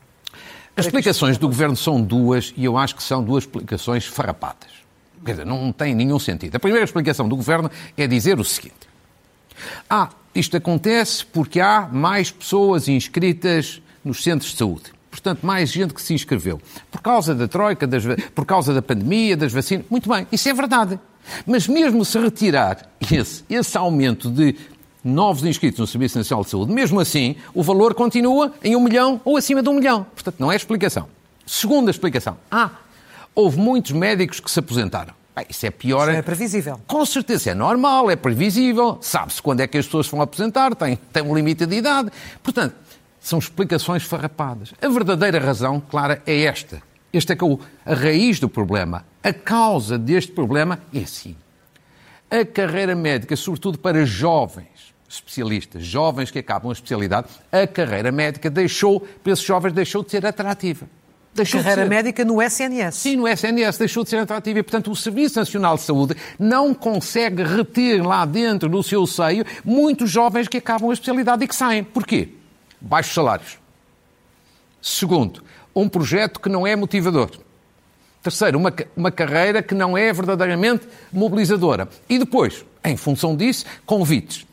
As 0.80 0.86
explicações 0.86 1.38
do 1.38 1.48
Governo 1.48 1.76
são 1.76 2.02
duas 2.02 2.54
e 2.56 2.64
eu 2.64 2.78
acho 2.78 2.96
que 2.96 3.04
são 3.04 3.24
duas 3.24 3.44
explicações 3.44 4.06
farrapatas. 4.06 4.72
Quer 5.26 5.32
dizer, 5.32 5.46
não 5.46 5.72
tem 5.74 5.94
nenhum 5.94 6.18
sentido. 6.18 6.56
A 6.56 6.60
primeira 6.60 6.86
explicação 6.86 7.28
do 7.28 7.36
Governo 7.36 7.70
é 7.98 8.08
dizer 8.08 8.40
o 8.40 8.46
seguinte. 8.46 8.88
Ah, 9.90 10.10
isto 10.34 10.56
acontece 10.56 11.26
porque 11.26 11.60
há 11.60 11.90
mais 11.92 12.32
pessoas 12.32 12.88
inscritas 12.88 13.82
nos 14.06 14.24
centros 14.24 14.52
de 14.52 14.58
saúde. 14.58 14.94
Portanto, 15.12 15.46
mais 15.46 15.70
gente 15.70 15.94
que 15.94 16.02
se 16.02 16.14
inscreveu. 16.14 16.62
Por 16.90 17.02
causa 17.02 17.36
da 17.36 17.48
troika, 17.48 17.86
das, 17.86 18.04
por 18.34 18.46
causa 18.46 18.74
da 18.74 18.82
pandemia, 18.82 19.36
das 19.36 19.52
vacinas. 19.52 19.86
Muito 19.90 20.08
bem, 20.08 20.26
isso 20.32 20.48
é 20.48 20.54
verdade. 20.54 20.98
Mas 21.46 21.68
mesmo 21.68 22.06
se 22.06 22.18
retirar 22.18 22.90
esse, 23.12 23.44
esse 23.50 23.78
aumento 23.78 24.30
de 24.30 24.56
novos 25.04 25.44
inscritos 25.46 25.80
no 25.80 25.88
Serviço 25.88 26.18
Nacional 26.18 26.44
de 26.44 26.50
Saúde, 26.50 26.72
mesmo 26.72 27.00
assim, 27.00 27.36
o 27.54 27.64
valor 27.64 27.94
continua 27.94 28.54
em 28.64 28.76
um 28.76 28.82
milhão 28.82 29.22
ou 29.24 29.38
acima 29.38 29.64
de 29.64 29.70
um 29.70 29.74
milhão. 29.74 30.06
Portanto, 30.14 30.36
não 30.40 30.52
é 30.52 30.56
explicação. 30.56 31.08
Segunda 31.46 31.90
explicação. 31.90 32.38
Ah, 32.52 32.72
houve 33.34 33.58
muitos 33.58 33.92
médicos 33.92 34.40
que 34.40 34.52
se 34.52 34.60
aposentaram. 34.60 35.14
Bem, 35.36 35.46
isso 35.50 35.66
é 35.66 35.72
pior. 35.72 36.10
Isso 36.10 36.18
é 36.18 36.22
previsível. 36.22 36.80
Com 36.86 37.06
certeza, 37.06 37.52
é 37.52 37.54
normal, 37.54 38.12
é 38.12 38.16
previsível, 38.16 38.98
sabe-se 39.02 39.42
quando 39.42 39.62
é 39.62 39.68
que 39.68 39.78
as 39.78 39.86
pessoas 39.86 40.08
vão 40.08 40.22
aposentar, 40.22 40.76
tem, 40.76 40.98
tem 41.12 41.24
um 41.24 41.36
limite 41.36 41.66
de 41.66 41.76
idade. 41.78 42.12
Portanto, 42.44 42.76
são 43.20 43.40
explicações 43.40 44.04
farrapadas. 44.04 44.74
A 44.82 44.88
verdadeira 44.88 45.40
razão, 45.40 45.80
clara, 45.80 46.22
é 46.26 46.44
esta. 46.44 46.82
Esta 47.12 47.34
é 47.34 47.38
é 47.38 47.92
a 47.92 47.96
raiz 47.96 48.40
do 48.40 48.48
problema. 48.48 49.06
A 49.24 49.34
causa 49.34 49.98
deste 49.98 50.32
problema 50.32 50.80
é 50.94 51.00
assim. 51.00 51.36
A 52.30 52.46
carreira 52.46 52.96
médica, 52.96 53.36
sobretudo 53.36 53.80
para 53.80 54.06
jovens, 54.06 54.94
especialistas, 55.10 55.84
jovens 55.84 56.30
que 56.30 56.40
acabam 56.40 56.70
a 56.70 56.74
especialidade, 56.74 57.28
a 57.52 57.66
carreira 57.66 58.12
médica 58.12 58.50
deixou, 58.50 59.00
para 59.00 59.34
esses 59.34 59.44
jovens, 59.44 59.74
deixou 59.74 60.04
de 60.04 60.12
ser 60.12 60.26
atrativa. 60.26 60.88
Deixou 61.34 61.60
carreira 61.60 61.84
de 61.84 61.88
ser... 61.88 61.96
médica 61.96 62.26
no 62.26 62.42
SNS. 62.42 62.96
Sim, 62.96 63.16
no 63.16 63.28
SNS 63.28 63.78
deixou 63.78 64.04
de 64.04 64.10
ser 64.10 64.18
atrativa 64.18 64.60
e, 64.60 64.64
portanto, 64.64 64.92
o 64.92 64.96
Serviço 64.96 65.40
Nacional 65.40 65.76
de 65.76 65.82
Saúde 65.82 66.16
não 66.38 66.74
consegue 66.74 67.44
reter 67.44 68.06
lá 68.06 68.26
dentro, 68.26 68.70
no 68.70 68.84
seu 68.84 69.08
seio, 69.08 69.44
muitos 69.64 70.10
jovens 70.12 70.48
que 70.48 70.58
acabam 70.58 70.90
a 70.90 70.94
especialidade 70.94 71.44
e 71.44 71.48
que 71.48 71.56
saem. 71.56 71.84
Porquê? 71.84 72.30
Baixos 72.80 73.14
salários. 73.14 73.58
Segundo, 74.82 75.44
um 75.76 75.90
projeto 75.90 76.40
que 76.40 76.50
não 76.50 76.66
é 76.66 76.76
motivador. 76.76 77.32
Terceiro, 78.22 78.58
uma, 78.58 78.74
uma 78.96 79.12
carreira 79.12 79.64
que 79.64 79.74
não 79.74 79.98
é 79.98 80.12
verdadeiramente 80.12 80.88
mobilizadora. 81.12 81.88
E 82.10 82.20
depois, 82.20 82.66
em 82.84 82.98
função 82.98 83.36
disso, 83.36 83.66
convites 83.86 84.46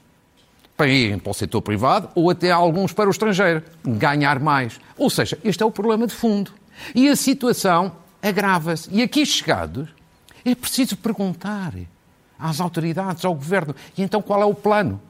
para 0.77 0.89
irem 0.89 1.19
para 1.19 1.31
o 1.31 1.35
setor 1.35 1.63
privado 1.63 2.09
ou 2.15 2.31
até 2.31 2.51
alguns 2.51 2.93
para 2.93 3.09
o 3.09 3.11
estrangeiro, 3.11 3.63
ganhar 3.85 4.39
mais. 4.39 4.79
Ou 4.97 5.09
seja, 5.09 5.39
este 5.43 5.63
é 5.63 5.67
o 5.67 5.71
problema 5.71 6.07
de 6.07 6.15
fundo. 6.15 6.53
E 6.95 7.09
a 7.09 7.17
situação 7.17 7.93
agrava-se. 8.23 8.89
E 8.93 9.03
aqui 9.03 9.25
chegados, 9.25 9.89
é 10.45 10.55
preciso 10.55 10.97
perguntar 10.97 11.73
às 12.39 12.61
autoridades, 12.61 13.25
ao 13.25 13.35
governo, 13.35 13.75
e 13.97 14.03
então 14.03 14.21
qual 14.21 14.43
é 14.43 14.45
o 14.45 14.55
plano? 14.55 15.01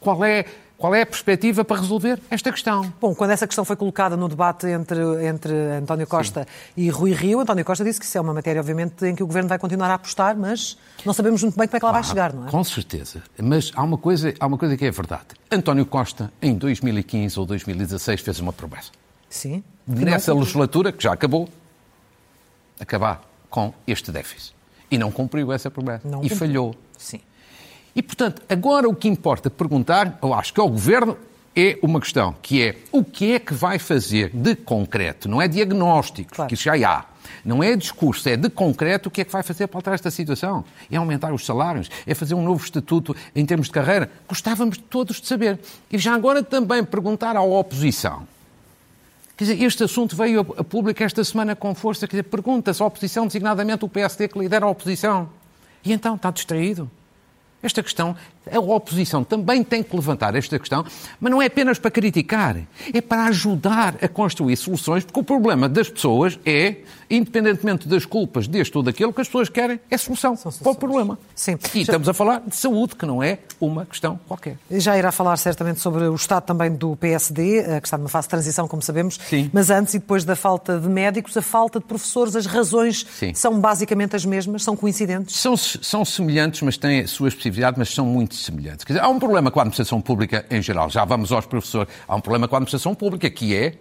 Qual 0.00 0.24
é 0.24 0.44
qual 0.78 0.94
é 0.94 1.02
a 1.02 1.06
perspectiva 1.06 1.64
para 1.64 1.80
resolver 1.80 2.20
esta 2.30 2.52
questão? 2.52 2.92
Bom, 3.00 3.12
quando 3.12 3.32
essa 3.32 3.48
questão 3.48 3.64
foi 3.64 3.74
colocada 3.74 4.16
no 4.16 4.28
debate 4.28 4.68
entre, 4.68 5.00
entre 5.26 5.52
António 5.52 6.06
Costa 6.06 6.46
Sim. 6.46 6.72
e 6.76 6.88
Rui 6.88 7.12
Rio, 7.12 7.40
António 7.40 7.64
Costa 7.64 7.84
disse 7.84 7.98
que 7.98 8.06
isso 8.06 8.16
é 8.16 8.20
uma 8.20 8.32
matéria, 8.32 8.60
obviamente, 8.60 9.04
em 9.04 9.12
que 9.12 9.22
o 9.22 9.26
Governo 9.26 9.48
vai 9.48 9.58
continuar 9.58 9.90
a 9.90 9.94
apostar, 9.94 10.36
mas 10.36 10.78
não 11.04 11.12
sabemos 11.12 11.42
muito 11.42 11.58
bem 11.58 11.66
como 11.66 11.76
é 11.76 11.80
que 11.80 11.84
ela 11.84 11.92
vai 11.92 12.04
chegar, 12.04 12.32
não 12.32 12.46
é? 12.46 12.50
Com 12.50 12.62
certeza. 12.62 13.20
Mas 13.42 13.72
há 13.74 13.82
uma, 13.82 13.98
coisa, 13.98 14.32
há 14.38 14.46
uma 14.46 14.56
coisa 14.56 14.76
que 14.76 14.84
é 14.84 14.90
verdade. 14.92 15.26
António 15.50 15.84
Costa, 15.84 16.32
em 16.40 16.54
2015 16.54 17.40
ou 17.40 17.44
2016, 17.44 18.20
fez 18.20 18.38
uma 18.38 18.52
promessa. 18.52 18.92
Sim. 19.28 19.64
Nessa 19.84 20.32
legislatura, 20.32 20.92
que 20.92 21.02
já 21.02 21.12
acabou, 21.12 21.48
acabar 22.78 23.20
com 23.50 23.74
este 23.84 24.12
déficit. 24.12 24.54
E 24.88 24.96
não 24.96 25.10
cumpriu 25.10 25.52
essa 25.52 25.70
promessa. 25.70 26.06
Não 26.06 26.20
e 26.20 26.22
cumpriu. 26.22 26.38
falhou. 26.38 26.74
Sim. 26.96 27.20
E, 27.98 28.02
portanto, 28.02 28.40
agora 28.48 28.88
o 28.88 28.94
que 28.94 29.08
importa 29.08 29.50
perguntar, 29.50 30.20
eu 30.22 30.32
acho 30.32 30.54
que 30.54 30.60
ao 30.60 30.68
Governo, 30.68 31.16
é 31.56 31.76
uma 31.82 32.00
questão, 32.00 32.32
que 32.40 32.62
é 32.62 32.76
o 32.92 33.02
que 33.02 33.32
é 33.32 33.40
que 33.40 33.52
vai 33.52 33.76
fazer 33.76 34.30
de 34.32 34.54
concreto, 34.54 35.28
não 35.28 35.42
é 35.42 35.48
diagnóstico, 35.48 36.32
claro. 36.32 36.48
que 36.48 36.54
isso 36.54 36.62
já 36.62 36.74
há. 36.88 37.04
Não 37.44 37.60
é 37.60 37.74
discurso, 37.74 38.28
é 38.28 38.36
de 38.36 38.48
concreto 38.48 39.08
o 39.08 39.10
que 39.10 39.22
é 39.22 39.24
que 39.24 39.32
vai 39.32 39.42
fazer 39.42 39.66
para 39.66 39.78
alterar 39.78 39.96
esta 39.96 40.12
situação. 40.12 40.64
É 40.88 40.96
aumentar 40.96 41.32
os 41.32 41.44
salários, 41.44 41.90
é 42.06 42.14
fazer 42.14 42.34
um 42.34 42.42
novo 42.44 42.64
estatuto 42.64 43.16
em 43.34 43.44
termos 43.44 43.66
de 43.66 43.72
carreira. 43.72 44.08
Gostávamos 44.28 44.78
todos 44.78 45.20
de 45.20 45.26
saber. 45.26 45.58
E 45.90 45.98
já 45.98 46.14
agora 46.14 46.40
também 46.40 46.84
perguntar 46.84 47.34
à 47.34 47.42
oposição. 47.42 48.28
Quer 49.36 49.44
dizer, 49.44 49.64
este 49.64 49.82
assunto 49.82 50.14
veio 50.14 50.46
a 50.56 50.62
público 50.62 51.02
esta 51.02 51.24
semana 51.24 51.56
com 51.56 51.74
força. 51.74 52.06
Quer 52.06 52.18
dizer, 52.18 52.30
pergunta-se 52.30 52.80
à 52.80 52.86
oposição, 52.86 53.26
designadamente 53.26 53.84
o 53.84 53.88
PSD 53.88 54.28
que 54.28 54.38
lidera 54.38 54.66
a 54.66 54.68
oposição. 54.68 55.28
E 55.84 55.92
então, 55.92 56.14
está 56.14 56.30
distraído? 56.30 56.88
Esta 57.60 57.82
questão, 57.82 58.14
a 58.50 58.58
oposição 58.60 59.24
também 59.24 59.64
tem 59.64 59.82
que 59.82 59.94
levantar 59.94 60.34
esta 60.36 60.58
questão, 60.58 60.84
mas 61.20 61.30
não 61.30 61.42
é 61.42 61.46
apenas 61.46 61.78
para 61.78 61.90
criticar, 61.90 62.56
é 62.94 63.00
para 63.00 63.24
ajudar 63.24 63.96
a 64.00 64.06
construir 64.06 64.56
soluções, 64.56 65.04
porque 65.04 65.18
o 65.18 65.24
problema 65.24 65.68
das 65.68 65.88
pessoas 65.88 66.38
é, 66.46 66.76
independentemente 67.10 67.88
das 67.88 68.04
culpas 68.04 68.46
deste 68.46 68.76
ou 68.76 68.82
daquele, 68.82 69.12
que 69.12 69.20
as 69.20 69.26
pessoas 69.26 69.48
querem 69.48 69.80
é 69.90 69.98
solução 69.98 70.36
para 70.36 70.70
o 70.70 70.74
problema. 70.74 71.18
Sim. 71.34 71.58
E 71.74 71.80
estamos 71.80 72.08
a 72.08 72.14
falar 72.14 72.42
de 72.46 72.54
saúde, 72.54 72.94
que 72.94 73.04
não 73.04 73.22
é 73.22 73.40
uma 73.60 73.84
questão 73.84 74.20
qualquer. 74.28 74.56
Já 74.70 74.96
irá 74.96 75.10
falar 75.10 75.36
certamente 75.36 75.80
sobre 75.80 76.04
o 76.04 76.14
estado 76.14 76.44
também 76.44 76.70
do 76.70 76.94
PSD, 76.96 77.58
eh, 77.58 77.80
que 77.80 77.88
está 77.88 77.98
numa 77.98 78.08
fase 78.08 78.26
de 78.26 78.30
transição, 78.30 78.68
como 78.68 78.82
sabemos, 78.82 79.18
Sim. 79.28 79.50
mas 79.52 79.68
antes 79.68 79.94
e 79.94 79.98
depois 79.98 80.24
da 80.24 80.36
falta 80.36 80.78
de 80.78 80.88
médicos, 80.88 81.36
a 81.36 81.42
falta 81.42 81.80
de 81.80 81.86
professores, 81.86 82.36
as 82.36 82.46
razões 82.46 83.04
Sim. 83.18 83.34
são 83.34 83.58
basicamente 83.58 84.14
as 84.14 84.24
mesmas, 84.24 84.62
são 84.62 84.76
coincidentes? 84.76 85.36
São, 85.36 85.56
são 85.56 86.04
semelhantes, 86.04 86.62
mas 86.62 86.76
têm 86.76 87.00
a 87.00 87.08
sua 87.08 87.28
mas 87.76 87.90
são 87.90 88.06
muito 88.06 88.34
semelhantes. 88.34 88.84
Quer 88.84 88.94
dizer, 88.94 89.04
há 89.04 89.08
um 89.08 89.18
problema 89.18 89.50
com 89.50 89.58
a 89.60 89.62
administração 89.62 90.00
pública 90.00 90.44
em 90.50 90.60
geral, 90.62 90.90
já 90.90 91.04
vamos 91.04 91.32
aos 91.32 91.46
professores, 91.46 91.92
há 92.06 92.16
um 92.16 92.20
problema 92.20 92.48
com 92.48 92.54
a 92.54 92.58
administração 92.58 92.94
pública, 92.94 93.28
que 93.30 93.54
é, 93.54 93.74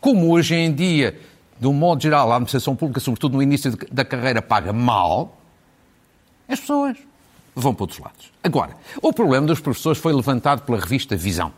como 0.00 0.30
hoje 0.30 0.54
em 0.54 0.72
dia, 0.72 1.18
de 1.58 1.66
um 1.66 1.72
modo 1.72 2.02
geral, 2.02 2.30
a 2.30 2.36
administração 2.36 2.74
pública, 2.74 3.00
sobretudo 3.00 3.36
no 3.36 3.42
início 3.42 3.76
da 3.90 4.04
carreira, 4.04 4.42
paga 4.42 4.72
mal, 4.72 5.38
as 6.48 6.60
pessoas 6.60 6.96
vão 7.54 7.74
para 7.74 7.84
outros 7.84 7.98
lados. 7.98 8.32
Agora, 8.42 8.76
o 9.00 9.12
problema 9.12 9.46
dos 9.46 9.60
professores 9.60 9.98
foi 9.98 10.12
levantado 10.12 10.62
pela 10.62 10.78
revista 10.78 11.16
Visão. 11.16 11.52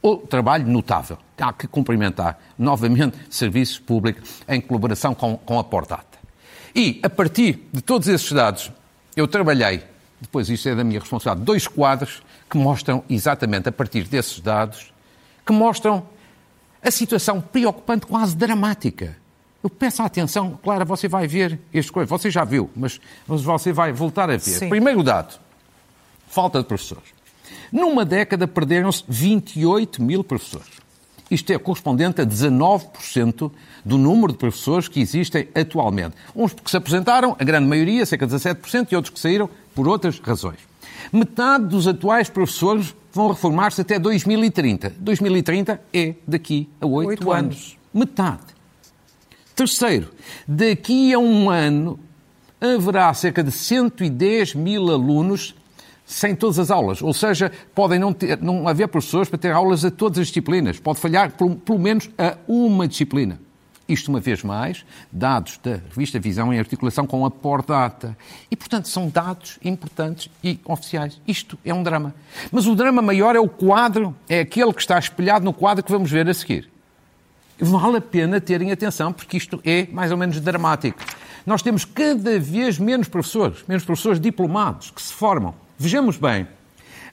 O 0.00 0.16
trabalho 0.16 0.66
notável. 0.66 1.18
Há 1.36 1.52
que 1.52 1.66
cumprimentar 1.66 2.38
novamente 2.58 3.16
serviços 3.28 3.78
públicos 3.78 4.40
em 4.48 4.60
colaboração 4.60 5.14
com, 5.14 5.36
com 5.36 5.58
a 5.58 5.64
Portata. 5.64 6.18
E, 6.74 7.00
a 7.02 7.10
partir 7.10 7.68
de 7.72 7.82
todos 7.82 8.06
esses 8.08 8.30
dados, 8.30 8.70
eu 9.16 9.26
trabalhei 9.26 9.82
depois 10.20 10.48
isso 10.48 10.68
é 10.68 10.74
da 10.74 10.82
minha 10.82 11.00
responsabilidade, 11.00 11.44
dois 11.44 11.66
quadros 11.66 12.22
que 12.50 12.58
mostram 12.58 13.04
exatamente 13.08 13.68
a 13.68 13.72
partir 13.72 14.04
desses 14.04 14.40
dados, 14.40 14.92
que 15.46 15.52
mostram 15.52 16.04
a 16.82 16.90
situação 16.90 17.40
preocupante, 17.40 18.06
quase 18.06 18.36
dramática. 18.36 19.16
Eu 19.62 19.70
peço 19.70 20.02
a 20.02 20.06
atenção, 20.06 20.58
Clara, 20.62 20.84
você 20.84 21.08
vai 21.08 21.26
ver 21.26 21.58
este 21.72 21.90
coisa, 21.90 22.08
você 22.08 22.30
já 22.30 22.44
viu, 22.44 22.70
mas, 22.76 23.00
mas 23.26 23.42
você 23.42 23.72
vai 23.72 23.92
voltar 23.92 24.30
a 24.30 24.36
ver. 24.36 24.40
Sim. 24.40 24.68
Primeiro 24.68 25.02
dado, 25.02 25.38
falta 26.28 26.60
de 26.60 26.64
professores. 26.64 27.08
Numa 27.72 28.04
década 28.04 28.46
perderam-se 28.46 29.04
28 29.08 30.02
mil 30.02 30.22
professores. 30.22 30.78
Isto 31.30 31.52
é 31.52 31.58
correspondente 31.58 32.20
a 32.20 32.26
19% 32.26 33.50
do 33.84 33.98
número 33.98 34.32
de 34.32 34.38
professores 34.38 34.88
que 34.88 35.00
existem 35.00 35.48
atualmente. 35.54 36.16
Uns 36.34 36.54
que 36.54 36.70
se 36.70 36.76
aposentaram, 36.76 37.36
a 37.38 37.44
grande 37.44 37.68
maioria, 37.68 38.06
cerca 38.06 38.26
de 38.26 38.34
17%, 38.34 38.92
e 38.92 38.96
outros 38.96 39.12
que 39.12 39.20
saíram 39.20 39.50
por 39.78 39.86
outras 39.86 40.18
razões. 40.18 40.58
Metade 41.12 41.66
dos 41.66 41.86
atuais 41.86 42.28
professores 42.28 42.96
vão 43.12 43.28
reformar-se 43.28 43.80
até 43.80 43.96
2030. 43.96 44.94
2030 44.98 45.80
é 45.94 46.14
daqui 46.26 46.68
a 46.80 46.86
oito 46.86 47.30
anos. 47.30 47.54
anos. 47.54 47.78
Metade. 47.94 48.42
Terceiro, 49.54 50.10
daqui 50.48 51.14
a 51.14 51.18
um 51.20 51.48
ano 51.48 51.96
haverá 52.60 53.14
cerca 53.14 53.40
de 53.40 53.52
110 53.52 54.56
mil 54.56 54.90
alunos 54.90 55.54
sem 56.04 56.34
todas 56.34 56.58
as 56.58 56.72
aulas. 56.72 57.00
Ou 57.00 57.14
seja, 57.14 57.52
podem 57.72 58.00
não, 58.00 58.12
ter, 58.12 58.36
não 58.42 58.66
haver 58.66 58.88
professores 58.88 59.28
para 59.28 59.38
ter 59.38 59.52
aulas 59.52 59.84
a 59.84 59.92
todas 59.92 60.18
as 60.18 60.26
disciplinas. 60.26 60.80
Pode 60.80 60.98
falhar 60.98 61.30
pelo, 61.36 61.54
pelo 61.54 61.78
menos 61.78 62.10
a 62.18 62.36
uma 62.48 62.88
disciplina. 62.88 63.38
Isto, 63.88 64.08
uma 64.08 64.20
vez 64.20 64.42
mais, 64.42 64.84
dados 65.10 65.58
da 65.62 65.80
revista 65.94 66.20
Visão 66.20 66.52
em 66.52 66.58
articulação 66.58 67.06
com 67.06 67.24
a 67.24 67.30
Pordata. 67.30 68.16
E, 68.50 68.56
portanto, 68.56 68.86
são 68.86 69.08
dados 69.08 69.58
importantes 69.64 70.28
e 70.44 70.60
oficiais. 70.64 71.20
Isto 71.26 71.58
é 71.64 71.72
um 71.72 71.82
drama. 71.82 72.14
Mas 72.52 72.66
o 72.66 72.74
drama 72.74 73.00
maior 73.00 73.34
é 73.34 73.40
o 73.40 73.48
quadro, 73.48 74.14
é 74.28 74.40
aquele 74.40 74.72
que 74.74 74.80
está 74.80 74.98
espelhado 74.98 75.44
no 75.44 75.54
quadro 75.54 75.82
que 75.82 75.90
vamos 75.90 76.10
ver 76.10 76.28
a 76.28 76.34
seguir. 76.34 76.68
Vale 77.58 77.96
a 77.96 78.00
pena 78.00 78.40
terem 78.40 78.70
atenção, 78.70 79.12
porque 79.12 79.36
isto 79.36 79.60
é 79.64 79.88
mais 79.90 80.12
ou 80.12 80.18
menos 80.18 80.38
dramático. 80.40 80.98
Nós 81.46 81.62
temos 81.62 81.84
cada 81.84 82.38
vez 82.38 82.78
menos 82.78 83.08
professores, 83.08 83.64
menos 83.66 83.84
professores 83.84 84.20
diplomados 84.20 84.90
que 84.90 85.00
se 85.00 85.12
formam. 85.14 85.54
Vejamos 85.78 86.18
bem, 86.18 86.46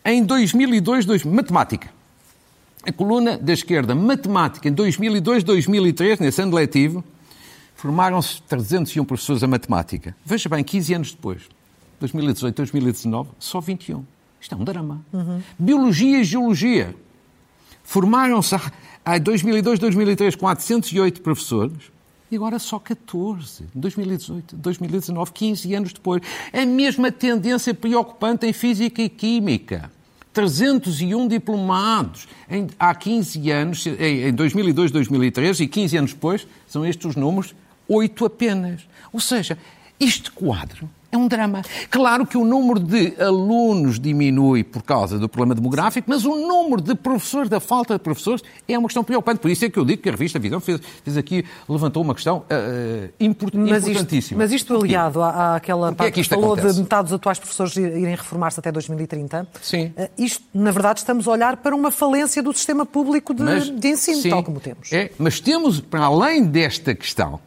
em 0.03 0.23
2002, 0.23 1.05
2000, 1.05 1.33
matemática, 1.33 1.89
a 2.85 2.91
coluna 2.91 3.37
da 3.37 3.53
esquerda, 3.53 3.95
matemática, 3.95 4.69
em 4.69 4.71
2002, 4.71 5.43
2003, 5.43 6.19
nesse 6.19 6.41
ano 6.41 6.55
letivo, 6.55 7.03
formaram-se 7.75 8.41
301 8.43 9.03
professores 9.03 9.43
a 9.43 9.47
matemática. 9.47 10.15
Veja 10.23 10.47
bem, 10.47 10.63
15 10.63 10.93
anos 10.93 11.11
depois, 11.11 11.43
2018, 11.99 12.55
2019, 12.55 13.29
só 13.39 13.59
21. 13.59 14.03
Isto 14.39 14.55
é 14.55 14.57
um 14.57 14.63
drama. 14.63 15.03
Uhum. 15.11 15.41
Biologia 15.57 16.19
e 16.19 16.23
Geologia. 16.23 16.95
Formaram-se 17.83 18.55
em 18.55 19.19
2002, 19.19 19.79
2003, 19.79 20.35
408 20.35 21.21
professores 21.21 21.95
e 22.31 22.35
agora 22.35 22.59
só 22.59 22.77
14. 22.77 23.65
2018, 23.73 24.55
2019, 24.55 25.31
15 25.31 25.73
anos 25.73 25.93
depois. 25.93 26.21
A 26.51 26.65
mesma 26.65 27.11
tendência 27.11 27.73
preocupante 27.73 28.45
em 28.45 28.53
Física 28.53 29.01
e 29.01 29.09
Química. 29.09 29.91
301 30.35 31.29
diplomados 31.29 32.27
em, 32.51 32.67
há 32.77 32.93
15 32.93 33.49
anos, 33.51 33.87
em 33.87 34.33
2002, 34.33 34.91
2003, 34.91 35.61
e 35.61 35.67
15 35.67 35.97
anos 35.97 36.13
depois, 36.13 36.45
são 36.67 36.85
estes 36.85 37.05
os 37.05 37.15
números, 37.15 37.55
8 37.87 38.25
apenas. 38.25 38.81
Ou 39.13 39.21
seja, 39.21 39.57
este 39.99 40.31
quadro 40.31 40.89
é 41.15 41.17
um 41.17 41.27
drama. 41.27 41.61
Claro 41.89 42.25
que 42.25 42.37
o 42.37 42.43
número 42.43 42.79
de 42.79 43.15
alunos 43.19 43.99
diminui 43.99 44.63
por 44.63 44.83
causa 44.83 45.17
do 45.17 45.29
problema 45.29 45.55
demográfico, 45.55 46.09
mas 46.09 46.25
o 46.25 46.35
número 46.35 46.81
de 46.81 46.93
professores, 46.93 47.49
da 47.49 47.59
falta 47.59 47.93
de 47.93 47.99
professores, 47.99 48.43
é 48.67 48.77
uma 48.77 48.87
questão 48.87 49.03
preocupante. 49.03 49.39
Por 49.39 49.49
isso 49.49 49.63
é 49.65 49.69
que 49.69 49.79
eu 49.79 49.85
digo 49.85 50.01
que 50.01 50.09
a 50.09 50.11
revista 50.11 50.37
Visão 50.37 50.59
fez, 50.59 50.81
fez 51.03 51.17
aqui, 51.17 51.45
levantou 51.69 52.03
uma 52.03 52.13
questão 52.13 52.39
uh, 52.39 53.13
import, 53.19 53.53
mas 53.55 53.87
importantíssima. 53.87 54.43
Isto, 54.43 54.51
mas 54.51 54.51
isto 54.51 54.75
aliado 54.75 55.21
à, 55.21 55.55
àquela 55.55 55.93
parte 55.93 56.09
é 56.09 56.11
que, 56.11 56.21
que 56.21 56.29
falou 56.29 56.53
acontece? 56.53 56.75
de 56.75 56.81
metade 56.81 57.03
dos 57.03 57.13
atuais 57.13 57.39
professores 57.39 57.75
irem 57.77 58.15
reformar-se 58.15 58.59
até 58.59 58.71
2030, 58.71 59.47
sim. 59.61 59.93
Uh, 59.97 60.09
isto, 60.17 60.43
na 60.53 60.71
verdade, 60.71 60.99
estamos 60.99 61.27
a 61.27 61.31
olhar 61.31 61.57
para 61.57 61.75
uma 61.75 61.91
falência 61.91 62.43
do 62.43 62.51
sistema 62.51 62.85
público 62.85 63.33
de, 63.33 63.43
mas, 63.43 63.69
de 63.69 63.87
ensino, 63.87 64.21
sim, 64.21 64.29
tal 64.29 64.43
como 64.43 64.59
temos. 64.59 64.91
É, 64.91 65.11
mas 65.17 65.39
temos, 65.39 65.79
para 65.79 66.03
além 66.03 66.43
desta 66.43 66.93
questão, 66.93 67.39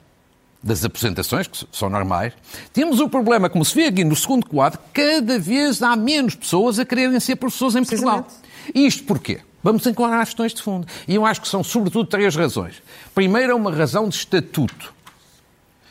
das 0.69 0.85
aposentações, 0.85 1.47
que 1.47 1.67
são 1.73 1.91
normais, 1.91 2.33
temos 2.73 3.01
o 3.01 3.09
problema, 3.09 3.49
como 3.49 3.65
se 3.65 3.75
vê 3.75 3.87
aqui 3.87 4.05
no 4.05 4.15
segundo 4.15 4.47
quadro, 4.47 4.79
cada 4.93 5.39
vez 5.39 5.83
há 5.83 5.97
menos 5.97 6.35
pessoas 6.35 6.79
a 6.79 6.85
quererem 6.85 7.19
ser 7.19 7.37
professores 7.37 7.75
em 7.75 7.85
Portugal. 7.85 8.27
Isto 8.75 9.05
porquê? 9.05 9.41
Vamos 9.63 9.85
encontrar 9.87 10.21
as 10.21 10.29
questões 10.29 10.55
de 10.55 10.63
fundo. 10.63 10.87
E 11.09 11.15
eu 11.15 11.27
acho 11.27 11.41
que 11.41 11.49
são, 11.49 11.65
sobretudo, 11.65 12.09
três 12.09 12.37
razões. 12.37 12.83
Primeiro, 13.15 13.53
é 13.53 13.55
uma 13.55 13.73
razão 13.73 14.09
de 14.09 14.15
estatuto. 14.15 14.95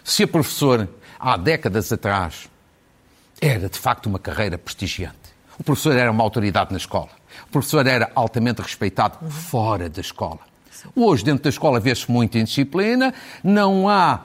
Se 0.03 0.23
a 0.23 0.27
professor, 0.27 0.87
há 1.19 1.35
décadas 1.35 1.91
atrás, 1.91 2.47
era 3.41 3.67
de 3.67 3.77
facto 3.77 4.05
uma 4.05 4.19
carreira 4.19 4.57
prestigiante. 4.57 5.17
O 5.59 5.63
professor 5.63 5.97
era 5.97 6.09
uma 6.09 6.23
autoridade 6.23 6.71
na 6.71 6.77
escola. 6.77 7.09
O 7.47 7.51
professor 7.51 7.85
era 7.85 8.09
altamente 8.15 8.61
respeitado 8.61 9.17
uhum. 9.21 9.29
fora 9.29 9.89
da 9.89 10.01
escola. 10.01 10.39
Hoje, 10.95 11.23
dentro 11.23 11.43
da 11.43 11.49
escola, 11.49 11.79
vê-se 11.79 12.09
muita 12.09 12.37
indisciplina, 12.37 13.13
não 13.43 13.89
há 13.89 14.21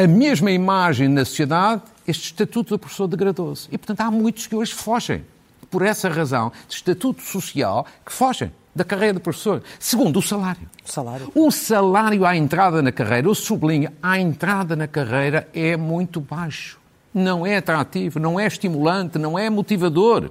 a 0.00 0.06
mesma 0.06 0.50
imagem 0.50 1.08
na 1.08 1.26
sociedade, 1.26 1.82
este 2.08 2.24
estatuto 2.24 2.70
do 2.70 2.78
professor 2.78 3.06
degradou-se. 3.06 3.68
E, 3.70 3.76
portanto, 3.76 4.00
há 4.00 4.10
muitos 4.10 4.46
que 4.46 4.56
hoje 4.56 4.72
fogem, 4.72 5.22
por 5.70 5.82
essa 5.82 6.08
razão, 6.08 6.50
de 6.66 6.74
estatuto 6.74 7.20
social, 7.20 7.86
que 8.04 8.10
fogem 8.10 8.50
da 8.74 8.82
carreira 8.82 9.14
de 9.14 9.20
professor. 9.20 9.62
Segundo, 9.78 10.18
o 10.18 10.22
salário. 10.22 10.62
O 10.82 10.90
salário. 10.90 11.32
O 11.34 11.50
salário 11.50 12.24
à 12.24 12.34
entrada 12.34 12.80
na 12.80 12.90
carreira, 12.90 13.28
eu 13.28 13.34
sublinho, 13.34 13.92
à 14.02 14.18
entrada 14.18 14.74
na 14.74 14.88
carreira 14.88 15.46
é 15.52 15.76
muito 15.76 16.18
baixo. 16.18 16.80
Não 17.12 17.46
é 17.46 17.58
atrativo, 17.58 18.18
não 18.18 18.40
é 18.40 18.46
estimulante, 18.46 19.18
não 19.18 19.38
é 19.38 19.50
motivador. 19.50 20.30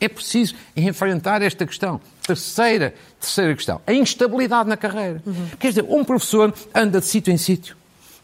É 0.00 0.08
preciso 0.08 0.56
enfrentar 0.76 1.40
esta 1.40 1.64
questão. 1.64 2.00
Terceira, 2.26 2.94
terceira 3.20 3.54
questão, 3.54 3.80
a 3.86 3.92
instabilidade 3.92 4.68
na 4.68 4.76
carreira. 4.76 5.22
Uhum. 5.24 5.50
Quer 5.56 5.68
dizer, 5.68 5.86
um 5.88 6.02
professor 6.04 6.52
anda 6.74 6.98
de 6.98 7.06
sítio 7.06 7.32
em 7.32 7.36
sítio 7.36 7.78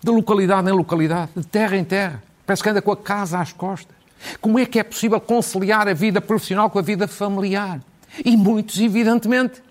de 0.05 0.11
localidade 0.11 0.69
em 0.69 0.73
localidade, 0.73 1.31
de 1.35 1.47
terra 1.47 1.77
em 1.79 1.85
terra. 1.85 2.23
Parece 2.45 2.63
que 2.63 2.69
anda 2.69 2.83
com 2.83 2.93
a 2.93 2.97
casa 2.97 3.41
às 3.41 3.55
costas. 3.55 3.97
Como 4.39 4.59
é 4.59 4.67
que 4.67 4.79
é 4.79 4.83
possível 4.83 5.19
conciliar 5.19 5.89
a 5.89 5.95
vida 5.95 6.21
profissional 6.21 6.69
com 6.69 6.79
a 6.79 6.83
vida 6.83 7.09
familiar? 7.09 7.81
E 8.23 8.37
muitos, 8.37 8.79
evidentemente, 8.79 9.63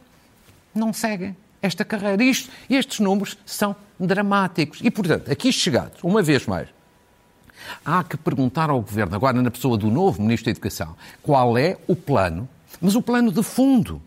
não 0.73 0.91
seguem 0.91 1.37
esta 1.61 1.85
carreira. 1.85 2.23
Isto, 2.23 2.51
estes 2.67 2.99
números 2.99 3.37
são 3.45 3.75
dramáticos. 3.99 4.79
E, 4.81 4.89
portanto, 4.89 5.31
aqui 5.31 5.51
chegados, 5.53 6.03
uma 6.03 6.23
vez 6.23 6.47
mais, 6.47 6.67
há 7.85 8.03
que 8.03 8.17
perguntar 8.17 8.71
ao 8.71 8.81
Governo, 8.81 9.15
agora 9.15 9.39
na 9.39 9.51
pessoa 9.51 9.77
do 9.77 9.91
novo 9.91 10.19
Ministro 10.19 10.45
da 10.45 10.51
Educação, 10.51 10.95
qual 11.21 11.55
é 11.59 11.77
o 11.87 11.95
plano, 11.95 12.49
mas 12.81 12.95
o 12.95 13.03
plano 13.03 13.31
de 13.31 13.43
fundo, 13.43 14.01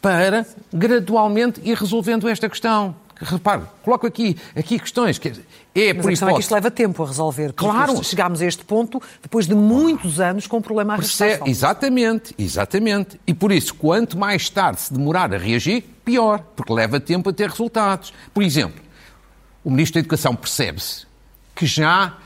para 0.00 0.46
gradualmente 0.70 1.58
ir 1.64 1.74
resolvendo 1.74 2.28
esta 2.28 2.50
questão 2.50 2.94
Repare, 3.20 3.62
coloco 3.82 4.06
aqui, 4.06 4.36
aqui 4.56 4.78
questões. 4.78 5.18
Que 5.18 5.28
é 5.74 5.92
Mas 5.92 6.02
por 6.02 6.08
a 6.08 6.10
questão 6.10 6.28
é 6.30 6.34
que 6.34 6.40
isto 6.40 6.54
leva 6.54 6.70
tempo 6.70 7.02
a 7.02 7.06
resolver. 7.06 7.52
Claro. 7.52 8.02
Chegámos 8.02 8.40
a 8.40 8.46
este 8.46 8.64
ponto 8.64 9.00
depois 9.22 9.46
de 9.46 9.54
muitos 9.54 10.18
anos 10.18 10.46
com 10.46 10.56
o 10.56 10.62
problema 10.62 10.94
a 10.94 10.96
Perce... 10.96 11.40
Exatamente, 11.44 12.34
exatamente. 12.38 13.20
E 13.26 13.34
por 13.34 13.52
isso, 13.52 13.74
quanto 13.74 14.18
mais 14.18 14.48
tarde 14.48 14.80
se 14.80 14.92
demorar 14.92 15.34
a 15.34 15.38
reagir, 15.38 15.84
pior, 16.04 16.42
porque 16.56 16.72
leva 16.72 16.98
tempo 16.98 17.28
a 17.28 17.32
ter 17.32 17.50
resultados. 17.50 18.12
Por 18.32 18.42
exemplo, 18.42 18.80
o 19.62 19.70
Ministro 19.70 19.94
da 19.94 20.00
Educação 20.00 20.34
percebe-se 20.34 21.06
que 21.54 21.66
já 21.66 22.16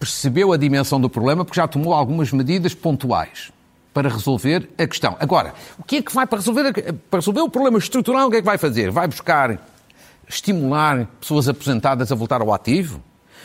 percebeu 0.00 0.52
a 0.52 0.56
dimensão 0.56 0.98
do 0.98 1.10
problema 1.10 1.44
porque 1.44 1.60
já 1.60 1.68
tomou 1.68 1.92
algumas 1.92 2.32
medidas 2.32 2.74
pontuais 2.74 3.52
para 3.92 4.08
resolver 4.08 4.70
a 4.78 4.86
questão. 4.86 5.16
Agora, 5.20 5.54
o 5.78 5.84
que 5.84 5.96
é 5.96 6.02
que 6.02 6.12
vai 6.12 6.26
para 6.26 6.38
resolver, 6.38 6.72
para 7.10 7.20
resolver 7.20 7.42
o 7.42 7.48
problema 7.50 7.78
estrutural? 7.78 8.26
O 8.26 8.30
que 8.30 8.38
é 8.38 8.40
que 8.40 8.46
vai 8.46 8.58
fazer? 8.58 8.90
Vai 8.90 9.06
buscar 9.06 9.58
estimular 10.34 11.06
pessoas 11.20 11.48
aposentadas 11.48 12.10
a 12.10 12.14
voltar 12.14 12.40
ao 12.40 12.52
ativo? 12.52 13.02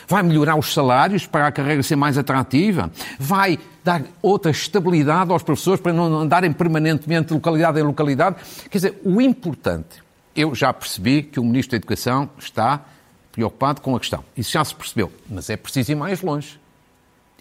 Vai 0.08 0.22
melhorar 0.22 0.56
os 0.56 0.72
salários 0.72 1.26
para 1.26 1.46
a 1.46 1.52
carreira 1.52 1.82
ser 1.82 1.96
mais 1.96 2.18
atrativa? 2.18 2.90
Vai 3.18 3.58
dar 3.84 4.02
outra 4.20 4.50
estabilidade 4.50 5.30
aos 5.30 5.42
professores 5.42 5.80
para 5.80 5.92
não 5.92 6.20
andarem 6.20 6.52
permanentemente 6.52 7.28
de 7.28 7.34
localidade 7.34 7.78
em 7.78 7.82
localidade? 7.82 8.36
Quer 8.68 8.78
dizer, 8.78 9.00
o 9.04 9.20
importante, 9.20 10.02
eu 10.34 10.54
já 10.54 10.72
percebi 10.72 11.22
que 11.22 11.38
o 11.38 11.44
Ministro 11.44 11.72
da 11.72 11.76
Educação 11.76 12.28
está 12.38 12.80
preocupado 13.30 13.80
com 13.80 13.94
a 13.94 14.00
questão. 14.00 14.24
Isso 14.36 14.50
já 14.52 14.64
se 14.64 14.74
percebeu, 14.74 15.12
mas 15.28 15.48
é 15.48 15.56
preciso 15.56 15.92
ir 15.92 15.94
mais 15.94 16.22
longe. 16.22 16.58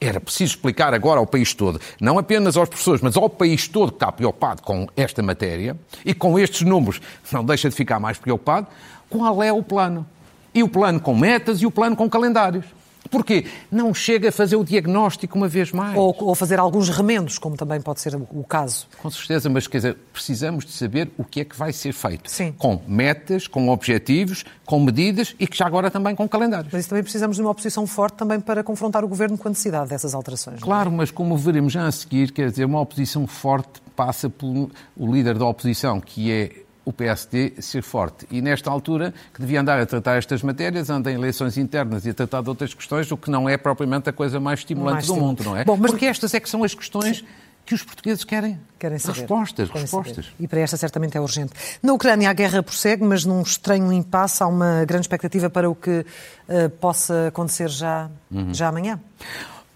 Era 0.02 0.20
preciso 0.20 0.54
explicar 0.54 0.94
agora 0.94 1.20
ao 1.20 1.28
país 1.28 1.54
todo, 1.54 1.80
não 2.00 2.18
apenas 2.18 2.56
aos 2.56 2.70
professores, 2.70 3.02
mas 3.02 3.18
ao 3.18 3.30
país 3.30 3.68
todo 3.68 3.92
que 3.92 3.98
está 3.98 4.12
preocupado 4.12 4.62
com 4.62 4.88
esta 4.96 5.22
matéria 5.22 5.76
e 6.06 6.14
com 6.14 6.40
estes 6.40 6.62
números, 6.62 7.02
não 7.32 7.44
deixa 7.44 7.70
de 7.70 7.76
ficar 7.76 8.00
mais 8.00 8.18
preocupado, 8.18 8.68
qual 9.10 9.44
é 9.44 9.52
o 9.52 9.62
plano. 9.62 10.06
E 10.54 10.64
o 10.64 10.70
plano 10.70 11.00
com 11.00 11.16
metas 11.16 11.62
e 11.62 11.66
o 11.66 11.72
plano 11.72 11.96
com 11.96 12.10
calendários. 12.10 12.66
Porquê? 13.10 13.46
Não 13.72 13.94
chega 13.94 14.30
a 14.30 14.32
fazer 14.32 14.56
o 14.56 14.64
diagnóstico 14.64 15.38
uma 15.38 15.48
vez 15.48 15.72
mais. 15.72 15.98
Ou, 15.98 16.16
ou, 16.20 16.36
fazer 16.36 16.60
alguns 16.60 16.90
remendos, 16.90 17.38
como 17.38 17.58
também 17.58 17.82
pode 17.82 18.00
ser 18.00 18.16
o 18.16 18.44
caso. 18.44 18.88
Com 19.02 19.10
certeza, 19.10 19.50
mas 19.50 19.68
quer 19.68 19.78
dizer, 19.78 19.98
precisamos 20.14 20.66
de 20.66 20.72
saber 20.72 21.12
o 21.18 21.24
que 21.24 21.42
é 21.42 21.46
que 21.46 21.58
vai 21.58 21.74
ser 21.74 21.94
feito. 21.94 22.30
Sim. 22.30 22.54
Com 22.58 22.82
metas, 22.88 23.48
com 23.48 23.70
objetivos, 23.70 24.46
com 24.66 24.80
medidas 24.80 25.36
e 25.40 25.48
que 25.48 25.58
já 25.58 25.66
agora 25.66 25.90
também 25.90 26.16
com 26.16 26.28
calendários. 26.28 26.72
Mas 26.72 26.86
também 26.88 27.04
precisamos 27.04 27.38
de 27.38 27.42
uma 27.42 27.52
oposição 27.52 27.88
forte 27.88 28.16
também 28.16 28.40
para 28.40 28.64
confrontar 28.64 29.04
o 29.04 29.08
Governo 29.08 29.38
com 29.38 29.48
a 29.48 29.52
necessidade 29.52 29.90
dessas 29.90 30.14
alterações. 30.14 30.62
Claro, 30.62 30.92
mas 30.92 31.10
como 31.12 31.36
veremos 31.36 31.74
já 31.74 31.88
a 31.88 31.92
seguir, 31.92 32.32
quer 32.32 32.50
dizer, 32.52 32.66
uma 32.66 32.80
oposição 32.80 33.26
forte 33.26 33.82
passa 33.96 34.30
pelo 34.30 34.70
líder 34.98 35.38
da 35.38 35.46
oposição, 35.46 36.00
que 36.00 36.32
é 36.32 36.52
o 36.90 36.94
PSD 36.94 37.54
ser 37.60 37.84
forte. 37.84 38.26
E 38.32 38.42
nesta 38.42 38.72
altura, 38.72 39.14
que 39.32 39.40
devia 39.40 39.62
andar 39.62 39.80
a 39.80 39.86
tratar 39.86 40.18
estas 40.18 40.42
matérias, 40.42 40.90
anda 40.90 41.12
em 41.12 41.16
eleições 41.16 41.56
internas 41.56 42.04
e 42.04 42.10
a 42.10 42.14
tratar 42.16 42.42
de 42.42 42.50
outras 42.50 42.74
questões, 42.74 43.12
o 43.12 43.16
que 43.16 43.30
não 43.30 43.48
é 43.48 43.58
propriamente 43.58 44.10
a 44.10 44.14
coisa 44.14 44.40
mais 44.40 44.62
estimulante 44.62 44.94
mais 44.94 45.08
do 45.08 45.16
mundo, 45.16 45.44
não 45.44 45.56
é? 45.56 45.64
Bom, 45.64 45.78
mas... 45.78 45.92
Porque 45.92 46.08
estas 46.08 46.34
é 46.34 46.40
que 46.40 46.50
são 46.50 46.64
as 46.64 46.74
questões 46.74 47.24
que 47.64 47.76
os 47.76 47.84
portugueses 47.84 48.24
querem. 48.24 48.60
Querem 48.80 48.98
saber. 48.98 49.20
Respostas, 49.20 49.68
querem 49.68 49.84
respostas. 49.84 50.26
Saber. 50.26 50.36
E 50.40 50.48
para 50.48 50.62
esta 50.62 50.78
certamente 50.78 51.16
é 51.16 51.22
urgente. 51.22 51.54
Na 51.84 51.94
Ucrânia 51.94 52.28
a 52.28 52.34
guerra 52.34 52.64
prossegue, 52.64 53.04
mas 53.04 53.24
num 53.24 53.44
estranho 53.44 53.94
impasse 53.94 54.42
há 54.42 54.48
uma 54.48 54.84
grande 54.86 55.04
expectativa 55.04 55.48
para 55.48 55.70
o 55.70 55.76
que 55.76 56.00
uh, 56.00 56.70
possa 56.80 57.28
acontecer 57.28 57.70
já, 57.70 58.10
uhum. 58.32 58.52
já 58.52 58.70
amanhã. 58.70 59.00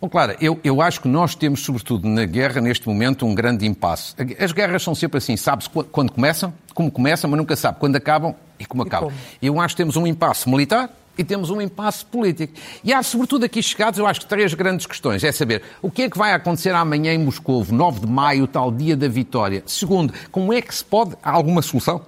Bom, 0.04 0.10
claro, 0.10 0.36
eu, 0.42 0.60
eu 0.66 0.82
acho 0.82 1.00
que 1.00 1.08
nós 1.08 1.34
temos, 1.34 1.62
sobretudo 1.62 2.06
na 2.10 2.26
guerra, 2.26 2.60
neste 2.60 2.86
momento, 2.90 3.26
um 3.26 3.34
grande 3.34 3.66
impasse. 3.66 4.14
As 4.38 4.52
guerras 4.52 4.84
são 4.84 4.94
sempre 4.94 5.18
assim, 5.18 5.38
sabe-se 5.38 5.70
quando 5.70 6.12
começam, 6.12 6.54
como 6.74 6.92
começam, 6.92 7.30
mas 7.30 7.38
nunca 7.38 7.56
sabe 7.56 7.80
quando 7.80 7.96
acabam 7.96 8.36
e 8.60 8.66
como 8.66 8.84
acabam. 8.84 9.10
E 9.10 9.14
como? 9.14 9.56
Eu 9.58 9.62
acho 9.62 9.76
que 9.76 9.78
temos 9.78 9.96
um 9.96 10.06
impasse 10.06 10.50
militar 10.50 10.90
e 11.18 11.24
temos 11.24 11.50
um 11.50 11.62
impasse 11.62 12.04
político. 12.04 12.54
E 12.84 12.92
há, 12.92 13.02
sobretudo 13.02 13.46
aqui 13.46 13.64
chegados, 13.64 13.98
eu 13.98 14.06
acho 14.06 14.20
que 14.20 14.26
três 14.26 14.54
grandes 14.54 14.86
questões. 14.86 15.24
É 15.24 15.32
saber 15.32 15.62
o 15.82 15.90
que 15.90 16.02
é 16.02 16.10
que 16.10 16.18
vai 16.18 16.34
acontecer 16.34 16.76
amanhã 16.76 17.14
em 17.14 17.20
Moscou, 17.20 17.66
9 17.66 18.02
de 18.02 18.08
maio, 18.08 18.46
tal 18.46 18.74
dia 18.74 18.98
da 18.98 19.08
vitória. 19.08 19.64
Segundo, 19.66 20.14
como 20.34 20.52
é 20.52 20.62
que 20.62 20.76
se 20.76 20.84
pode, 20.84 21.16
há 21.24 21.32
alguma 21.32 21.62
solução 21.62 22.02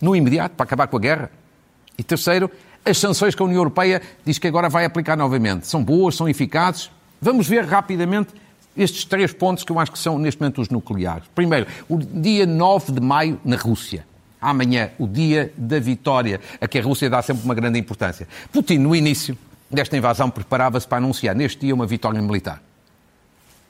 no 0.00 0.14
imediato 0.14 0.54
para 0.54 0.62
acabar 0.62 0.86
com 0.86 0.96
a 0.96 1.00
guerra? 1.00 1.28
E 1.98 2.04
terceiro, 2.04 2.48
as 2.84 2.98
sanções 2.98 3.34
que 3.34 3.42
a 3.42 3.44
União 3.44 3.58
Europeia 3.58 4.00
diz 4.24 4.38
que 4.38 4.46
agora 4.46 4.68
vai 4.68 4.84
aplicar 4.84 5.16
novamente. 5.16 5.66
São 5.66 5.82
boas, 5.82 6.14
são 6.14 6.28
eficazes? 6.28 6.88
Vamos 7.24 7.46
ver 7.46 7.64
rapidamente 7.64 8.34
estes 8.76 9.04
três 9.04 9.32
pontos 9.32 9.62
que 9.62 9.70
eu 9.70 9.78
acho 9.78 9.92
que 9.92 9.98
são 9.98 10.18
neste 10.18 10.40
momento 10.40 10.60
os 10.60 10.68
nucleares. 10.68 11.22
Primeiro, 11.32 11.68
o 11.88 11.96
dia 11.96 12.44
9 12.44 12.90
de 12.90 13.00
maio 13.00 13.40
na 13.44 13.54
Rússia. 13.54 14.04
Amanhã, 14.40 14.90
o 14.98 15.06
dia 15.06 15.52
da 15.56 15.78
vitória, 15.78 16.40
a 16.60 16.66
que 16.66 16.80
a 16.80 16.82
Rússia 16.82 17.08
dá 17.08 17.22
sempre 17.22 17.44
uma 17.44 17.54
grande 17.54 17.78
importância. 17.78 18.26
Putin, 18.50 18.78
no 18.78 18.96
início 18.96 19.38
desta 19.70 19.96
invasão, 19.96 20.28
preparava-se 20.28 20.88
para 20.88 20.98
anunciar 20.98 21.36
neste 21.36 21.60
dia 21.60 21.72
uma 21.72 21.86
vitória 21.86 22.20
militar. 22.20 22.60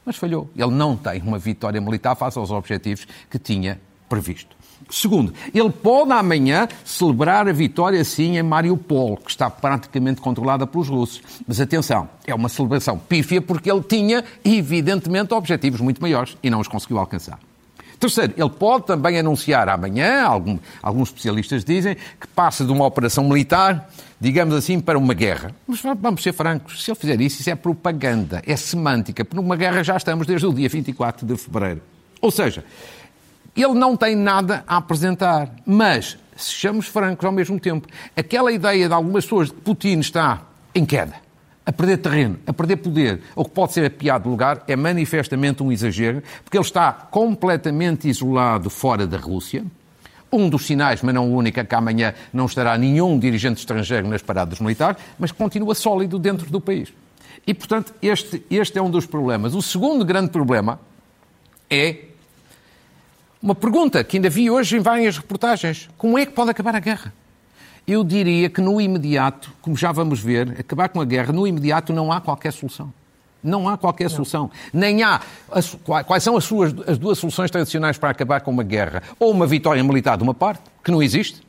Mas 0.02 0.16
falhou. 0.16 0.50
Ele 0.56 0.70
não 0.70 0.96
tem 0.96 1.20
uma 1.20 1.38
vitória 1.38 1.78
militar 1.78 2.16
face 2.16 2.38
aos 2.38 2.50
objetivos 2.50 3.06
que 3.30 3.38
tinha 3.38 3.78
previsto. 4.08 4.56
Segundo, 4.92 5.32
ele 5.54 5.70
pode 5.70 6.12
amanhã 6.12 6.68
celebrar 6.84 7.48
a 7.48 7.52
vitória 7.52 8.04
sim 8.04 8.36
em 8.36 8.42
Mariupol, 8.42 9.16
que 9.16 9.30
está 9.30 9.48
praticamente 9.48 10.20
controlada 10.20 10.66
pelos 10.66 10.86
russos. 10.86 11.22
Mas 11.48 11.62
atenção, 11.62 12.10
é 12.26 12.34
uma 12.34 12.50
celebração 12.50 12.98
pífia 12.98 13.40
porque 13.40 13.72
ele 13.72 13.82
tinha, 13.82 14.22
evidentemente, 14.44 15.32
objetivos 15.32 15.80
muito 15.80 16.02
maiores 16.02 16.36
e 16.42 16.50
não 16.50 16.60
os 16.60 16.68
conseguiu 16.68 16.98
alcançar. 16.98 17.38
Terceiro, 17.98 18.34
ele 18.36 18.50
pode 18.50 18.84
também 18.84 19.18
anunciar 19.18 19.66
amanhã, 19.70 20.24
algum, 20.24 20.58
alguns 20.82 21.08
especialistas 21.08 21.64
dizem, 21.64 21.96
que 22.20 22.26
passa 22.26 22.62
de 22.62 22.70
uma 22.70 22.84
operação 22.84 23.24
militar, 23.24 23.88
digamos 24.20 24.54
assim, 24.54 24.78
para 24.78 24.98
uma 24.98 25.14
guerra. 25.14 25.52
Mas 25.66 25.80
vamos 25.80 26.22
ser 26.22 26.34
francos, 26.34 26.84
se 26.84 26.90
ele 26.90 26.98
fizer 26.98 27.18
isso, 27.18 27.40
isso 27.40 27.48
é 27.48 27.54
propaganda, 27.54 28.42
é 28.46 28.56
semântica, 28.56 29.24
porque 29.24 29.40
numa 29.40 29.56
guerra 29.56 29.82
já 29.82 29.96
estamos 29.96 30.26
desde 30.26 30.46
o 30.46 30.52
dia 30.52 30.68
24 30.68 31.24
de 31.24 31.34
fevereiro. 31.36 31.80
Ou 32.20 32.30
seja, 32.30 32.64
ele 33.60 33.74
não 33.74 33.96
tem 33.96 34.16
nada 34.16 34.64
a 34.66 34.78
apresentar, 34.78 35.50
mas, 35.66 36.16
sejamos 36.36 36.86
francos 36.86 37.24
ao 37.24 37.32
mesmo 37.32 37.60
tempo, 37.60 37.86
aquela 38.16 38.50
ideia 38.50 38.88
de 38.88 38.94
algumas 38.94 39.24
pessoas 39.24 39.48
de 39.48 39.54
que 39.54 39.60
Putin 39.60 40.00
está 40.00 40.42
em 40.74 40.86
queda, 40.86 41.14
a 41.64 41.72
perder 41.72 41.98
terreno, 41.98 42.38
a 42.46 42.52
perder 42.52 42.76
poder, 42.76 43.20
ou 43.36 43.44
que 43.44 43.50
pode 43.50 43.72
ser 43.72 43.84
apiado 43.84 44.24
de 44.24 44.30
lugar, 44.30 44.62
é 44.66 44.74
manifestamente 44.74 45.62
um 45.62 45.70
exagero, 45.70 46.22
porque 46.42 46.56
ele 46.56 46.64
está 46.64 46.92
completamente 46.92 48.08
isolado 48.08 48.70
fora 48.70 49.06
da 49.06 49.18
Rússia. 49.18 49.64
Um 50.32 50.48
dos 50.48 50.66
sinais, 50.66 51.02
mas 51.02 51.14
não 51.14 51.30
o 51.30 51.36
único, 51.36 51.60
é 51.60 51.64
que 51.64 51.74
amanhã 51.74 52.14
não 52.32 52.46
estará 52.46 52.78
nenhum 52.78 53.18
dirigente 53.18 53.60
estrangeiro 53.60 54.08
nas 54.08 54.22
paradas 54.22 54.60
militares, 54.60 54.96
mas 55.18 55.30
continua 55.30 55.74
sólido 55.74 56.18
dentro 56.18 56.50
do 56.50 56.58
país. 56.58 56.90
E, 57.46 57.52
portanto, 57.52 57.92
este, 58.00 58.42
este 58.50 58.78
é 58.78 58.82
um 58.82 58.90
dos 58.90 59.04
problemas. 59.04 59.54
O 59.54 59.60
segundo 59.60 60.04
grande 60.06 60.30
problema 60.30 60.80
é 61.68 62.11
uma 63.42 63.54
pergunta 63.54 64.04
que 64.04 64.16
ainda 64.16 64.30
vi 64.30 64.48
hoje 64.48 64.76
em 64.76 64.80
várias 64.80 65.16
reportagens: 65.16 65.90
como 65.98 66.16
é 66.16 66.24
que 66.24 66.32
pode 66.32 66.50
acabar 66.50 66.76
a 66.76 66.80
guerra? 66.80 67.12
Eu 67.86 68.04
diria 68.04 68.48
que 68.48 68.60
no 68.60 68.80
imediato, 68.80 69.52
como 69.60 69.76
já 69.76 69.90
vamos 69.90 70.20
ver, 70.20 70.56
acabar 70.60 70.88
com 70.88 71.00
a 71.00 71.04
guerra, 71.04 71.32
no 71.32 71.46
imediato 71.46 71.92
não 71.92 72.12
há 72.12 72.20
qualquer 72.20 72.52
solução. 72.52 72.92
Não 73.42 73.68
há 73.68 73.76
qualquer 73.76 74.04
não. 74.04 74.10
solução. 74.10 74.50
Nem 74.72 75.02
há. 75.02 75.20
As, 75.50 75.76
quais 76.06 76.22
são 76.22 76.36
as, 76.36 76.44
suas, 76.44 76.72
as 76.86 76.96
duas 76.96 77.18
soluções 77.18 77.50
tradicionais 77.50 77.98
para 77.98 78.10
acabar 78.10 78.40
com 78.40 78.52
uma 78.52 78.62
guerra? 78.62 79.02
Ou 79.18 79.32
uma 79.32 79.48
vitória 79.48 79.82
militar 79.82 80.16
de 80.16 80.22
uma 80.22 80.32
parte, 80.32 80.62
que 80.84 80.92
não 80.92 81.02
existe. 81.02 81.42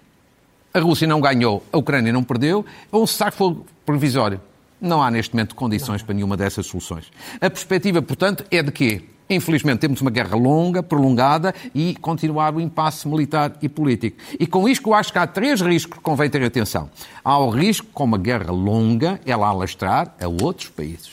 A 0.74 0.80
Rússia 0.80 1.08
não 1.08 1.22
ganhou, 1.22 1.64
a 1.72 1.78
Ucrânia 1.78 2.12
não 2.12 2.24
perdeu, 2.24 2.66
ou 2.92 3.04
um 3.04 3.08
cessar-fogo 3.08 3.68
provisório. 3.86 4.42
Não 4.82 5.04
há 5.04 5.12
neste 5.12 5.36
momento 5.36 5.54
condições 5.54 6.02
não. 6.02 6.08
para 6.08 6.16
nenhuma 6.16 6.36
dessas 6.36 6.66
soluções. 6.66 7.12
A 7.40 7.48
perspectiva, 7.48 8.02
portanto, 8.02 8.44
é 8.50 8.64
de 8.64 8.72
quê? 8.72 9.04
Infelizmente, 9.34 9.80
temos 9.80 10.02
uma 10.02 10.12
guerra 10.12 10.36
longa, 10.36 10.84
prolongada 10.84 11.54
e 11.74 11.96
continuar 11.96 12.56
o 12.56 12.62
impasse 12.62 13.08
militar 13.08 13.58
e 13.62 13.70
político. 13.70 14.18
E 14.40 14.46
com 14.46 14.68
isto, 14.68 14.90
eu 14.90 14.94
acho 14.94 15.12
que 15.12 15.20
há 15.20 15.28
três 15.28 15.62
riscos 15.62 15.98
que 15.98 16.04
convém 16.04 16.30
ter 16.30 16.44
atenção. 16.44 16.90
Há 17.24 17.38
o 17.40 17.50
risco, 17.50 17.88
com 17.94 18.04
uma 18.04 18.18
guerra 18.18 18.52
longa, 18.52 19.20
ela 19.26 19.48
alastrar 19.48 20.14
a 20.22 20.28
outros 20.28 20.70
países, 20.70 21.12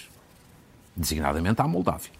designadamente 0.96 1.60
à 1.60 1.66
Moldávia. 1.66 2.10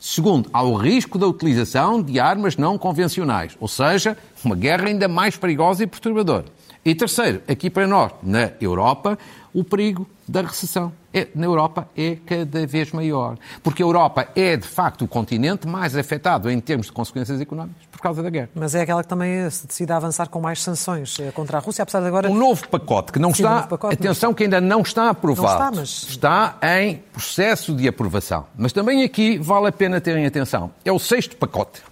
Segundo, 0.00 0.48
há 0.52 0.62
o 0.62 0.76
risco 0.76 1.18
da 1.18 1.26
utilização 1.26 2.00
de 2.00 2.20
armas 2.20 2.56
não 2.56 2.78
convencionais, 2.78 3.56
ou 3.58 3.66
seja, 3.66 4.16
uma 4.44 4.54
guerra 4.54 4.86
ainda 4.86 5.08
mais 5.08 5.36
perigosa 5.36 5.82
e 5.82 5.86
perturbadora. 5.88 6.44
E 6.84 6.94
terceiro, 6.94 7.42
aqui 7.48 7.68
para 7.68 7.86
nós, 7.86 8.12
na 8.22 8.52
Europa, 8.60 9.18
o 9.52 9.64
perigo 9.64 10.06
da 10.28 10.42
recessão 10.42 10.92
é, 11.12 11.26
na 11.34 11.46
Europa 11.46 11.88
é 11.96 12.16
cada 12.26 12.66
vez 12.66 12.92
maior. 12.92 13.36
Porque 13.62 13.82
a 13.82 13.86
Europa 13.86 14.28
é, 14.36 14.56
de 14.56 14.66
facto, 14.66 15.02
o 15.02 15.08
continente 15.08 15.66
mais 15.66 15.96
afetado 15.96 16.50
em 16.50 16.60
termos 16.60 16.86
de 16.86 16.92
consequências 16.92 17.40
económicas 17.40 17.82
por 17.90 18.00
causa 18.00 18.22
da 18.22 18.30
guerra. 18.30 18.50
Mas 18.54 18.74
é 18.74 18.82
aquela 18.82 19.02
que 19.02 19.08
também 19.08 19.48
se 19.50 19.66
decide 19.66 19.90
a 19.92 19.96
avançar 19.96 20.28
com 20.28 20.40
mais 20.40 20.62
sanções 20.62 21.18
eh, 21.18 21.32
contra 21.32 21.58
a 21.58 21.60
Rússia, 21.60 21.82
apesar 21.82 22.00
de 22.00 22.06
agora... 22.06 22.30
Um 22.30 22.34
novo 22.34 22.68
pacote 22.68 23.10
que 23.10 23.18
não 23.18 23.34
Sim, 23.34 23.42
está... 23.42 23.62
Pacote, 23.62 23.94
atenção 23.94 24.30
mas... 24.30 24.36
que 24.36 24.44
ainda 24.44 24.60
não 24.60 24.82
está 24.82 25.10
aprovado. 25.10 25.58
Não 25.58 25.68
está, 25.68 25.80
mas... 25.80 26.02
Está 26.08 26.58
em 26.80 27.02
processo 27.12 27.74
de 27.74 27.88
aprovação. 27.88 28.46
Mas 28.56 28.72
também 28.72 29.02
aqui 29.02 29.38
vale 29.38 29.66
a 29.66 29.72
pena 29.72 30.00
terem 30.00 30.26
atenção. 30.26 30.70
É 30.84 30.92
o 30.92 30.98
sexto 30.98 31.36
pacote. 31.36 31.82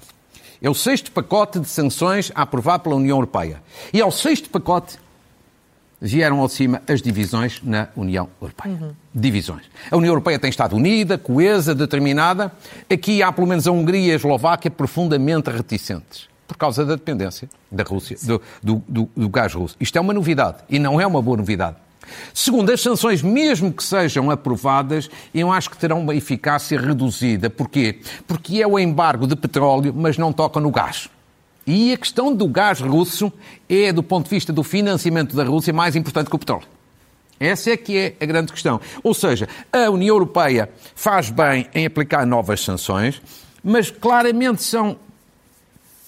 É 0.63 0.71
o 0.71 0.75
sexto 0.75 1.11
pacote 1.11 1.59
de 1.59 1.69
sanções 1.69 2.31
a 2.35 2.43
aprovar 2.43 2.79
pela 2.79 2.95
União 2.95 3.17
Europeia. 3.17 3.63
E 3.93 4.01
é 4.01 4.07
o 4.07 4.11
sexto 4.11 4.49
pacote 4.49 4.99
vieram 6.01 6.41
ao 6.41 6.47
de 6.47 6.53
cima 6.53 6.83
as 6.89 7.01
divisões 7.01 7.61
na 7.63 7.89
União 7.97 8.29
Europeia. 8.41 8.75
Uhum. 8.75 8.91
Divisões. 9.15 9.65
A 9.91 9.97
União 9.97 10.11
Europeia 10.11 10.39
tem 10.39 10.51
estado 10.51 10.77
unida, 10.77 11.17
coesa, 11.17 11.75
determinada. 11.75 12.53
Aqui 12.91 13.23
há 13.23 13.33
pelo 13.33 13.47
menos 13.47 13.67
a 13.67 13.73
Hungria 13.73 14.09
e 14.09 14.13
a 14.13 14.17
Eslováquia 14.17 14.71
profundamente 14.71 15.51
reticentes 15.51 16.29
por 16.47 16.57
causa 16.57 16.85
da 16.85 16.95
dependência 16.95 17.49
da 17.71 17.83
Rússia, 17.83 18.17
do, 18.23 18.41
do, 18.63 18.83
do, 18.87 19.09
do 19.17 19.29
gás 19.29 19.53
russo. 19.53 19.77
Isto 19.81 19.99
é 19.99 20.01
uma 20.01 20.15
novidade 20.15 20.59
e 20.69 20.79
não 20.79 21.01
é 21.01 21.07
uma 21.07 21.21
boa 21.21 21.37
novidade. 21.37 21.77
Segundo, 22.33 22.71
as 22.71 22.81
sanções, 22.81 23.21
mesmo 23.21 23.73
que 23.73 23.83
sejam 23.83 24.31
aprovadas, 24.31 25.11
eu 25.35 25.51
acho 25.51 25.71
que 25.71 25.77
terão 25.77 26.01
uma 26.01 26.15
eficácia 26.15 26.81
reduzida. 26.81 27.51
Porquê? 27.51 28.01
Porque 28.29 28.63
é 28.63 28.67
o 28.67 28.79
embargo 28.79 29.27
de 29.27 29.35
petróleo, 29.35 29.93
mas 29.95 30.17
não 30.17 30.33
toca 30.33 30.61
no 30.61 30.71
gás. 30.71 31.09
E 31.67 31.93
a 31.93 31.97
questão 31.97 32.33
do 32.33 32.47
gás 32.47 32.81
russo 32.81 33.33
é, 33.69 33.93
do 33.93 34.03
ponto 34.03 34.25
de 34.25 34.31
vista 34.31 34.53
do 34.53 34.63
financiamento 34.63 35.35
da 35.35 35.43
Rússia, 35.43 35.73
mais 35.73 35.97
importante 35.97 36.31
que 36.31 36.37
o 36.37 36.39
petróleo. 36.39 36.67
Essa 37.41 37.73
é 37.73 37.77
que 37.77 37.99
é 37.99 38.17
a 38.21 38.25
grande 38.25 38.53
questão. 38.53 38.81
Ou 39.03 39.13
seja, 39.13 39.49
a 39.73 39.91
União 39.91 40.15
Europeia 40.15 40.71
faz 40.95 41.29
bem 41.31 41.67
em 41.75 41.85
aplicar 41.85 42.25
novas 42.25 42.61
sanções, 42.63 43.21
mas 43.63 43.91
claramente 43.91 44.63
são 44.63 44.97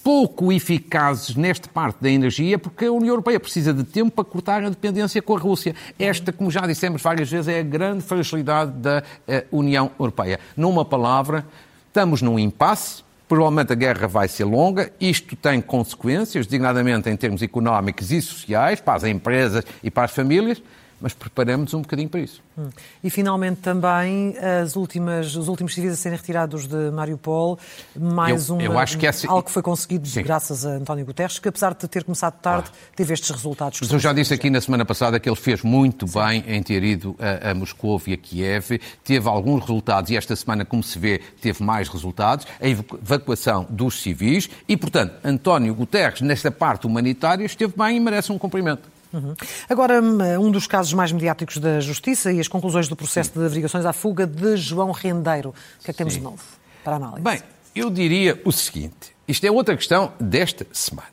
pouco 0.02 0.50
eficazes 0.50 1.36
nesta 1.36 1.68
parte 1.68 1.98
da 2.00 2.08
energia, 2.08 2.58
porque 2.58 2.86
a 2.86 2.92
União 2.92 3.12
Europeia 3.12 3.38
precisa 3.38 3.74
de 3.74 3.84
tempo 3.84 4.10
para 4.10 4.24
cortar 4.24 4.64
a 4.64 4.70
dependência 4.70 5.20
com 5.20 5.36
a 5.36 5.38
Rússia. 5.38 5.74
Esta, 5.98 6.32
como 6.32 6.50
já 6.50 6.66
dissemos 6.66 7.02
várias 7.02 7.28
vezes, 7.30 7.48
é 7.48 7.60
a 7.60 7.62
grande 7.62 8.02
fragilidade 8.02 8.72
da 8.72 9.02
eh, 9.26 9.44
União 9.52 9.90
Europeia. 10.00 10.40
Numa 10.56 10.82
palavra, 10.84 11.44
estamos 11.88 12.22
num 12.22 12.38
impasse. 12.38 13.02
Provavelmente 13.28 13.72
a 13.72 13.76
guerra 13.76 14.08
vai 14.08 14.26
ser 14.26 14.44
longa, 14.44 14.90
isto 14.98 15.36
tem 15.36 15.60
consequências, 15.60 16.46
designadamente 16.46 17.10
em 17.10 17.16
termos 17.16 17.42
económicos 17.42 18.10
e 18.10 18.22
sociais, 18.22 18.80
para 18.80 18.94
as 18.94 19.04
empresas 19.04 19.64
e 19.84 19.90
para 19.90 20.04
as 20.04 20.12
famílias, 20.12 20.62
mas 21.00 21.12
preparamos 21.12 21.74
um 21.74 21.82
bocadinho 21.82 22.08
para 22.08 22.20
isso. 22.20 22.42
Hum. 22.56 22.68
E 23.02 23.10
finalmente 23.10 23.60
também 23.60 24.34
as 24.38 24.76
últimas, 24.76 25.34
os 25.34 25.48
últimos 25.48 25.74
civis 25.74 25.92
a 25.92 25.96
serem 25.96 26.18
retirados 26.18 26.66
de 26.66 26.90
Mariupol, 26.90 27.58
mais 27.98 28.48
eu, 28.48 28.56
um 28.56 28.60
eu 28.60 28.78
acho 28.78 28.98
que 28.98 29.06
essa... 29.06 29.28
algo 29.28 29.44
que 29.44 29.50
foi 29.50 29.62
conseguido 29.62 30.06
Sim. 30.06 30.22
graças 30.22 30.66
a 30.66 30.70
António 30.70 31.04
Guterres, 31.04 31.38
que 31.38 31.48
apesar 31.48 31.74
de 31.74 31.86
ter 31.88 32.04
começado 32.04 32.38
tarde, 32.40 32.70
ah. 32.72 32.92
teve 32.96 33.14
estes 33.14 33.30
resultados. 33.30 33.80
Mas 33.80 33.90
eu 33.90 33.98
já 33.98 34.12
disse 34.12 34.34
aqui 34.34 34.50
na 34.50 34.60
semana 34.60 34.84
passada 34.84 35.18
que 35.20 35.28
ele 35.28 35.36
fez 35.36 35.62
muito 35.62 36.06
Sim. 36.06 36.18
bem 36.18 36.44
em 36.46 36.62
ter 36.62 36.82
ido 36.82 37.16
a, 37.18 37.50
a 37.50 37.54
Moscou 37.54 38.00
e 38.06 38.12
a 38.12 38.16
Kiev, 38.16 38.80
teve 39.04 39.28
alguns 39.28 39.60
resultados 39.62 40.10
e 40.10 40.16
esta 40.16 40.34
semana, 40.36 40.64
como 40.64 40.82
se 40.82 40.98
vê, 40.98 41.20
teve 41.40 41.62
mais 41.62 41.88
resultados, 41.88 42.46
a 42.60 42.68
evacuação 42.68 43.66
dos 43.68 44.02
civis 44.02 44.48
e, 44.68 44.76
portanto, 44.76 45.14
António 45.24 45.74
Guterres, 45.74 46.20
nesta 46.20 46.50
parte 46.50 46.86
humanitária, 46.86 47.44
esteve 47.44 47.72
bem 47.76 47.96
e 47.96 48.00
merece 48.00 48.32
um 48.32 48.38
cumprimento. 48.38 48.97
Uhum. 49.12 49.34
Agora, 49.68 50.02
hum, 50.02 50.18
um 50.40 50.50
dos 50.50 50.66
casos 50.66 50.92
mais 50.92 51.12
mediáticos 51.12 51.58
da 51.58 51.80
Justiça 51.80 52.32
e 52.32 52.40
as 52.40 52.48
conclusões 52.48 52.88
do 52.88 52.96
processo 52.96 53.32
Sim. 53.32 53.40
de 53.40 53.46
averiguações 53.46 53.86
à 53.86 53.92
fuga 53.92 54.26
de 54.26 54.56
João 54.56 54.90
Rendeiro. 54.90 55.50
O 55.50 55.84
que 55.84 55.90
é 55.90 55.92
que 55.92 55.98
temos 55.98 56.14
Sim. 56.14 56.20
de 56.20 56.24
novo 56.24 56.42
para 56.84 56.94
a 56.94 56.96
análise? 56.96 57.22
Bem, 57.22 57.40
eu 57.74 57.90
diria 57.90 58.40
o 58.44 58.52
seguinte: 58.52 59.14
isto 59.26 59.44
é 59.44 59.50
outra 59.50 59.76
questão 59.76 60.12
desta 60.20 60.66
semana. 60.72 61.08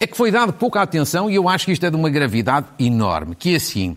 É 0.00 0.06
que 0.06 0.16
foi 0.16 0.30
dado 0.30 0.52
pouca 0.52 0.80
atenção 0.80 1.30
e 1.30 1.34
eu 1.34 1.48
acho 1.48 1.66
que 1.66 1.72
isto 1.72 1.84
é 1.84 1.90
de 1.90 1.96
uma 1.96 2.08
gravidade 2.08 2.66
enorme. 2.78 3.34
Que 3.34 3.54
é 3.54 3.56
assim: 3.56 3.96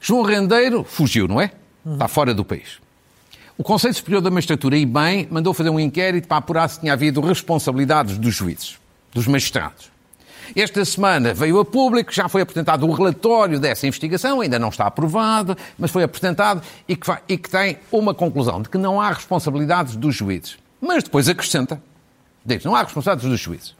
João 0.00 0.22
Rendeiro 0.22 0.84
fugiu, 0.84 1.26
não 1.26 1.40
é? 1.40 1.52
Uhum. 1.84 1.94
Está 1.94 2.06
fora 2.06 2.34
do 2.34 2.44
país. 2.44 2.80
O 3.56 3.62
Conselho 3.62 3.94
Superior 3.94 4.22
da 4.22 4.30
Magistratura, 4.30 4.76
e 4.76 4.86
bem, 4.86 5.28
mandou 5.30 5.52
fazer 5.52 5.70
um 5.70 5.78
inquérito 5.78 6.26
para 6.26 6.38
apurar 6.38 6.68
se 6.68 6.80
tinha 6.80 6.92
havido 6.92 7.20
responsabilidades 7.20 8.18
dos 8.18 8.34
juízes, 8.34 8.78
dos 9.12 9.26
magistrados. 9.26 9.90
Esta 10.54 10.84
semana 10.84 11.32
veio 11.32 11.58
a 11.58 11.64
público, 11.64 12.12
já 12.12 12.28
foi 12.28 12.42
apresentado 12.42 12.86
o 12.86 12.92
relatório 12.92 13.58
dessa 13.58 13.86
investigação, 13.86 14.40
ainda 14.40 14.58
não 14.58 14.68
está 14.68 14.86
aprovado, 14.86 15.56
mas 15.78 15.90
foi 15.90 16.02
apresentado 16.02 16.62
e 16.88 16.96
que, 16.96 17.10
e 17.28 17.38
que 17.38 17.48
tem 17.48 17.78
uma 17.90 18.14
conclusão 18.14 18.60
de 18.60 18.68
que 18.68 18.78
não 18.78 19.00
há 19.00 19.10
responsabilidades 19.10 19.96
dos 19.96 20.14
juízes. 20.14 20.58
Mas 20.80 21.04
depois 21.04 21.28
acrescenta, 21.28 21.82
diz, 22.44 22.64
não 22.64 22.74
há 22.74 22.82
responsabilidades 22.82 23.30
dos 23.30 23.40
juízes. 23.40 23.74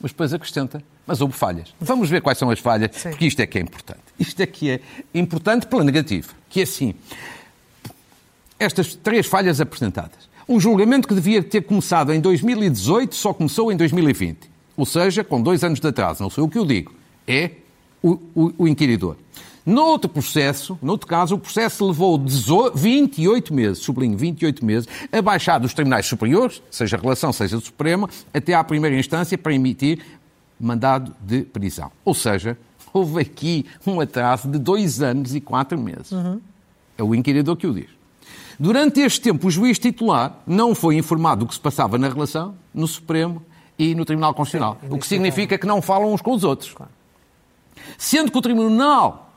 Mas 0.00 0.10
depois 0.10 0.34
acrescenta, 0.34 0.82
mas 1.06 1.20
houve 1.20 1.34
falhas. 1.34 1.72
Vamos 1.80 2.10
ver 2.10 2.20
quais 2.20 2.36
são 2.36 2.50
as 2.50 2.58
falhas, 2.58 2.90
Sim. 2.92 3.10
porque 3.10 3.26
isto 3.26 3.40
é 3.40 3.46
que 3.46 3.58
é 3.58 3.60
importante. 3.60 4.00
Isto 4.18 4.40
é 4.40 4.46
que 4.46 4.70
é 4.70 4.80
importante 5.14 5.66
pela 5.66 5.84
negativa, 5.84 6.28
que 6.48 6.60
é 6.60 6.62
assim, 6.64 6.94
estas 8.58 8.94
três 8.94 9.26
falhas 9.26 9.60
apresentadas. 9.60 10.30
Um 10.48 10.58
julgamento 10.58 11.06
que 11.06 11.14
devia 11.14 11.42
ter 11.42 11.62
começado 11.62 12.12
em 12.12 12.20
2018 12.20 13.14
só 13.14 13.32
começou 13.32 13.70
em 13.70 13.76
2020 13.76 14.51
ou 14.76 14.86
seja, 14.86 15.22
com 15.22 15.40
dois 15.40 15.62
anos 15.62 15.80
de 15.80 15.86
atraso, 15.86 16.22
não 16.22 16.30
sou 16.30 16.44
eu 16.44 16.48
que 16.48 16.58
o 16.58 16.66
digo, 16.66 16.92
é 17.26 17.50
o, 18.02 18.18
o, 18.34 18.52
o 18.58 18.68
inquiridor. 18.68 19.16
Noutro 19.64 20.10
processo, 20.10 20.76
noutro 20.82 21.06
caso, 21.06 21.36
o 21.36 21.38
processo 21.38 21.86
levou 21.86 22.20
28 22.74 23.54
meses, 23.54 23.78
sublinho, 23.78 24.16
28 24.16 24.64
meses, 24.64 24.88
a 25.12 25.22
baixar 25.22 25.58
dos 25.58 25.72
tribunais 25.72 26.04
superiores, 26.06 26.60
seja 26.68 26.96
a 26.96 27.00
relação, 27.00 27.32
seja 27.32 27.56
do 27.56 27.64
Supremo, 27.64 28.08
até 28.34 28.54
à 28.54 28.64
primeira 28.64 28.98
instância 28.98 29.38
para 29.38 29.54
emitir 29.54 30.00
mandado 30.58 31.14
de 31.20 31.42
prisão. 31.42 31.92
Ou 32.04 32.12
seja, 32.12 32.58
houve 32.92 33.20
aqui 33.20 33.64
um 33.86 34.00
atraso 34.00 34.48
de 34.48 34.58
dois 34.58 35.00
anos 35.00 35.32
e 35.34 35.40
quatro 35.40 35.78
meses. 35.78 36.10
Uhum. 36.10 36.40
É 36.98 37.02
o 37.02 37.14
inquiridor 37.14 37.56
que 37.56 37.66
o 37.66 37.72
diz. 37.72 37.88
Durante 38.58 39.00
este 39.00 39.20
tempo, 39.20 39.46
o 39.46 39.50
juiz 39.50 39.78
titular 39.78 40.40
não 40.46 40.74
foi 40.74 40.96
informado 40.96 41.40
do 41.40 41.48
que 41.48 41.54
se 41.54 41.60
passava 41.60 41.96
na 41.98 42.08
relação 42.08 42.54
no 42.74 42.86
Supremo 42.86 43.42
e 43.82 43.94
no 43.94 44.04
Tribunal 44.04 44.32
Constitucional. 44.32 44.78
Sim, 44.80 44.94
o 44.94 44.98
que 44.98 45.06
significa 45.06 45.58
que 45.58 45.66
não 45.66 45.82
falam 45.82 46.12
uns 46.12 46.22
com 46.22 46.32
os 46.32 46.44
outros. 46.44 46.72
Claro. 46.72 46.92
Sendo 47.98 48.30
que 48.30 48.38
o 48.38 48.42
Tribunal 48.42 49.32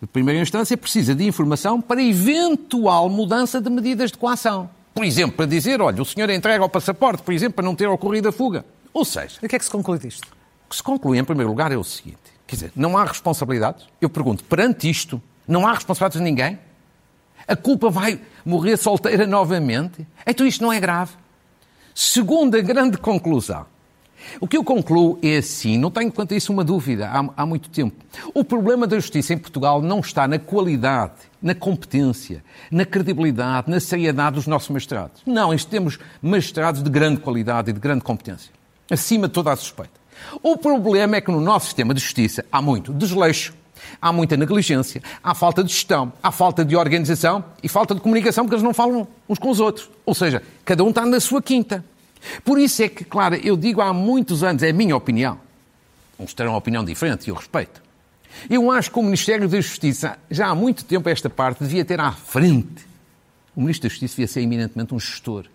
de 0.00 0.06
primeira 0.06 0.40
instância 0.40 0.76
precisa 0.76 1.14
de 1.14 1.26
informação 1.26 1.80
para 1.80 2.00
eventual 2.00 3.08
mudança 3.08 3.60
de 3.60 3.68
medidas 3.68 4.12
de 4.12 4.18
coação. 4.18 4.70
Por 4.94 5.04
exemplo, 5.04 5.36
para 5.36 5.46
dizer, 5.46 5.80
olha, 5.80 6.00
o 6.00 6.04
senhor 6.04 6.30
entrega 6.30 6.64
o 6.64 6.68
passaporte, 6.68 7.22
por 7.22 7.34
exemplo, 7.34 7.54
para 7.54 7.64
não 7.64 7.74
ter 7.74 7.88
ocorrido 7.88 8.28
a 8.28 8.32
fuga. 8.32 8.64
Ou 8.92 9.04
seja... 9.04 9.38
O 9.42 9.48
que 9.48 9.56
é 9.56 9.58
que 9.58 9.64
se 9.64 9.70
conclui 9.70 9.98
disto? 9.98 10.24
O 10.66 10.70
que 10.70 10.76
se 10.76 10.82
conclui, 10.82 11.18
em 11.18 11.24
primeiro 11.24 11.50
lugar, 11.50 11.72
é 11.72 11.76
o 11.76 11.82
seguinte. 11.82 12.18
Quer 12.46 12.54
dizer, 12.56 12.72
não 12.76 12.96
há 12.96 13.04
responsabilidades. 13.04 13.86
Eu 14.00 14.08
pergunto, 14.08 14.44
perante 14.44 14.88
isto, 14.88 15.20
não 15.46 15.66
há 15.66 15.72
responsabilidades 15.72 16.18
de 16.18 16.24
ninguém? 16.24 16.58
A 17.46 17.56
culpa 17.56 17.90
vai 17.90 18.20
morrer 18.44 18.76
solteira 18.76 19.26
novamente? 19.26 20.06
Então 20.26 20.46
isto 20.46 20.62
não 20.62 20.72
é 20.72 20.78
grave. 20.78 21.12
Segunda 21.94 22.60
grande 22.60 22.96
conclusão. 22.98 23.66
O 24.40 24.46
que 24.46 24.56
eu 24.56 24.64
concluo 24.64 25.18
é 25.22 25.38
assim, 25.38 25.78
não 25.78 25.90
tenho 25.90 26.12
quanto 26.12 26.34
a 26.34 26.36
isso 26.36 26.52
uma 26.52 26.64
dúvida, 26.64 27.08
há, 27.08 27.28
há 27.36 27.46
muito 27.46 27.68
tempo. 27.70 27.96
O 28.34 28.44
problema 28.44 28.86
da 28.86 28.96
justiça 28.96 29.32
em 29.32 29.38
Portugal 29.38 29.80
não 29.80 30.00
está 30.00 30.26
na 30.28 30.38
qualidade, 30.38 31.12
na 31.42 31.54
competência, 31.54 32.44
na 32.70 32.84
credibilidade, 32.84 33.70
na 33.70 33.80
seriedade 33.80 34.36
dos 34.36 34.46
nossos 34.46 34.68
magistrados. 34.68 35.22
Não, 35.26 35.56
temos 35.58 35.98
magistrados 36.20 36.82
de 36.82 36.90
grande 36.90 37.20
qualidade 37.20 37.70
e 37.70 37.72
de 37.72 37.80
grande 37.80 38.02
competência, 38.02 38.50
acima 38.90 39.28
de 39.28 39.34
toda 39.34 39.52
a 39.52 39.56
suspeita. 39.56 39.98
O 40.42 40.56
problema 40.56 41.16
é 41.16 41.20
que 41.20 41.30
no 41.30 41.40
nosso 41.40 41.66
sistema 41.66 41.94
de 41.94 42.00
justiça 42.00 42.44
há 42.50 42.60
muito 42.60 42.92
desleixo, 42.92 43.54
há 44.00 44.12
muita 44.12 44.36
negligência, 44.36 45.02
há 45.22 45.34
falta 45.34 45.62
de 45.62 45.72
gestão, 45.72 46.12
há 46.22 46.30
falta 46.30 46.64
de 46.64 46.76
organização 46.76 47.44
e 47.62 47.68
falta 47.68 47.94
de 47.94 48.00
comunicação 48.00 48.44
porque 48.44 48.54
eles 48.56 48.64
não 48.64 48.74
falam 48.74 49.06
uns 49.28 49.38
com 49.38 49.50
os 49.50 49.60
outros. 49.60 49.88
Ou 50.04 50.14
seja, 50.14 50.42
cada 50.64 50.82
um 50.84 50.90
está 50.90 51.04
na 51.06 51.20
sua 51.20 51.40
quinta. 51.40 51.84
Por 52.44 52.58
isso 52.58 52.82
é 52.82 52.88
que, 52.88 53.04
claro, 53.04 53.34
eu 53.36 53.56
digo 53.56 53.80
há 53.80 53.92
muitos 53.92 54.42
anos, 54.42 54.62
é 54.62 54.70
a 54.70 54.72
minha 54.72 54.96
opinião. 54.96 55.38
Uns 56.18 56.34
terão 56.34 56.52
uma 56.52 56.58
opinião 56.58 56.84
diferente 56.84 57.26
e 57.26 57.30
eu 57.30 57.34
respeito. 57.34 57.82
Eu 58.48 58.70
acho 58.70 58.90
que 58.90 58.98
o 58.98 59.02
Ministério 59.02 59.48
da 59.48 59.60
Justiça, 59.60 60.18
já 60.30 60.48
há 60.48 60.54
muito 60.54 60.84
tempo 60.84 61.08
esta 61.08 61.30
parte, 61.30 61.64
devia 61.64 61.84
ter 61.84 62.00
à 62.00 62.12
frente. 62.12 62.86
O 63.54 63.60
Ministro 63.60 63.88
da 63.88 63.92
Justiça 63.92 64.14
devia 64.14 64.28
ser 64.28 64.40
eminentemente 64.42 64.94
um 64.94 65.00
gestor. 65.00 65.46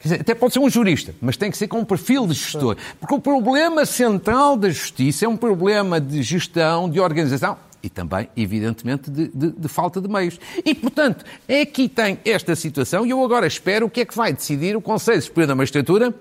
Dizer, 0.00 0.20
até 0.20 0.34
pode 0.34 0.52
ser 0.52 0.60
um 0.60 0.70
jurista, 0.70 1.14
mas 1.20 1.36
tem 1.36 1.50
que 1.50 1.56
ser 1.56 1.66
com 1.66 1.80
um 1.80 1.84
perfil 1.84 2.26
de 2.26 2.34
gestor. 2.34 2.76
Porque 3.00 3.14
o 3.14 3.20
problema 3.20 3.84
central 3.84 4.56
da 4.56 4.70
justiça 4.70 5.24
é 5.24 5.28
um 5.28 5.36
problema 5.36 6.00
de 6.00 6.22
gestão, 6.22 6.88
de 6.88 7.00
organização 7.00 7.58
e 7.82 7.88
também, 7.88 8.28
evidentemente, 8.36 9.10
de, 9.10 9.28
de, 9.28 9.52
de, 9.52 9.68
falta 9.68 10.00
de 10.00 10.08
meios. 10.08 10.38
E, 10.64 10.74
portanto, 10.74 11.24
aqui 11.62 11.88
tem 11.88 12.18
esta 12.24 12.56
situação 12.56 13.06
e 13.06 13.10
eu 13.10 13.22
agora 13.24 13.46
espero 13.46 13.86
o 13.86 13.90
que 13.90 14.00
é 14.00 14.04
que 14.04 14.16
vai 14.16 14.32
decidir 14.32 14.76
o 14.76 14.80
Conselho 14.80 15.22
Superior 15.22 15.48
da 15.48 15.54
Magistratura, 15.54 16.14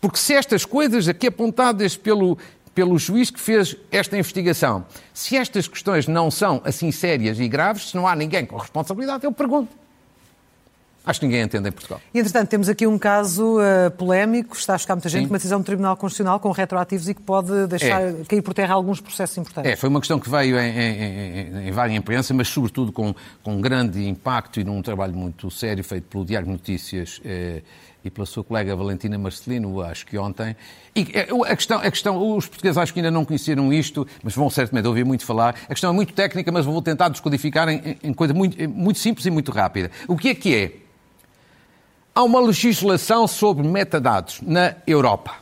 porque 0.00 0.18
se 0.18 0.34
estas 0.34 0.64
coisas 0.64 1.08
aqui 1.08 1.26
apontadas 1.26 1.96
pelo, 1.96 2.38
pelo 2.74 2.98
juiz 2.98 3.30
que 3.30 3.40
fez 3.40 3.76
esta 3.90 4.16
investigação, 4.16 4.86
se 5.12 5.36
estas 5.36 5.68
questões 5.68 6.06
não 6.06 6.30
são 6.30 6.62
assim 6.64 6.90
sérias 6.90 7.38
e 7.38 7.48
graves, 7.48 7.90
se 7.90 7.96
não 7.96 8.06
há 8.06 8.14
ninguém 8.14 8.46
com 8.46 8.56
responsabilidade, 8.56 9.24
eu 9.24 9.32
pergunto. 9.32 9.80
Acho 11.04 11.20
que 11.20 11.26
ninguém 11.26 11.42
entende 11.42 11.68
em 11.68 11.72
Portugal. 11.72 12.00
E, 12.12 12.18
entretanto, 12.18 12.48
temos 12.48 12.68
aqui 12.68 12.86
um 12.86 12.98
caso 12.98 13.58
uh, 13.58 13.90
polémico, 13.92 14.56
está 14.56 14.74
a 14.74 14.78
chocar 14.78 14.96
muita 14.96 15.08
gente, 15.08 15.24
Sim. 15.24 15.30
uma 15.30 15.38
decisão 15.38 15.60
do 15.60 15.64
Tribunal 15.64 15.96
Constitucional 15.96 16.38
com 16.38 16.50
retroativos 16.50 17.08
e 17.08 17.14
que 17.14 17.22
pode 17.22 17.66
deixar 17.66 18.02
é. 18.02 18.12
cair 18.28 18.42
por 18.42 18.52
terra 18.52 18.74
alguns 18.74 19.00
processos 19.00 19.36
importantes. 19.38 19.72
É, 19.72 19.76
foi 19.76 19.88
uma 19.88 20.00
questão 20.00 20.18
que 20.18 20.28
veio 20.28 20.58
em, 20.58 20.78
em, 20.78 21.68
em 21.68 21.72
várias 21.72 21.96
imprensa, 21.96 22.34
mas 22.34 22.48
sobretudo 22.48 22.92
com, 22.92 23.14
com 23.42 23.60
grande 23.60 24.06
impacto 24.06 24.60
e 24.60 24.64
num 24.64 24.82
trabalho 24.82 25.14
muito 25.14 25.50
sério 25.50 25.82
feito 25.84 26.04
pelo 26.04 26.24
Diário 26.24 26.46
de 26.46 26.52
Notícias 26.52 27.20
eh, 27.24 27.62
e 28.04 28.10
pela 28.10 28.26
sua 28.26 28.42
colega 28.42 28.74
Valentina 28.74 29.18
Marcelino, 29.18 29.80
acho 29.82 30.06
que 30.06 30.16
ontem. 30.18 30.56
E 30.94 31.06
é, 31.12 31.28
a 31.46 31.56
questão, 31.56 31.78
a 31.78 31.90
questão, 31.90 32.36
os 32.36 32.46
portugueses 32.46 32.78
acho 32.78 32.92
que 32.92 33.00
ainda 33.00 33.10
não 33.10 33.24
conheceram 33.24 33.72
isto, 33.72 34.06
mas 34.22 34.34
vão 34.34 34.48
certamente 34.50 34.86
ouvir 34.86 35.04
muito 35.04 35.24
falar. 35.24 35.54
A 35.64 35.68
questão 35.68 35.90
é 35.90 35.92
muito 35.92 36.12
técnica, 36.12 36.50
mas 36.50 36.64
vou 36.64 36.80
tentar 36.82 37.08
descodificar 37.08 37.68
em, 37.68 37.96
em 38.02 38.12
coisa 38.12 38.34
muito, 38.34 38.68
muito 38.68 38.98
simples 38.98 39.26
e 39.26 39.30
muito 39.30 39.50
rápida. 39.52 39.90
O 40.08 40.16
que 40.16 40.28
é 40.28 40.34
que 40.34 40.54
é? 40.54 40.89
Há 42.20 42.22
uma 42.22 42.38
legislação 42.38 43.26
sobre 43.26 43.66
metadados 43.66 44.42
na 44.42 44.74
Europa. 44.86 45.36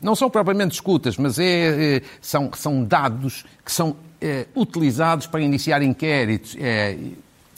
Não 0.00 0.16
são 0.16 0.30
propriamente 0.30 0.72
escutas, 0.72 1.18
mas 1.18 1.38
é, 1.38 1.96
é, 1.96 2.02
são, 2.22 2.50
são 2.54 2.82
dados 2.82 3.44
que 3.62 3.70
são 3.70 3.94
é, 4.18 4.46
utilizados 4.56 5.26
para 5.26 5.42
iniciar 5.42 5.82
inquéritos 5.82 6.56
é, 6.58 6.96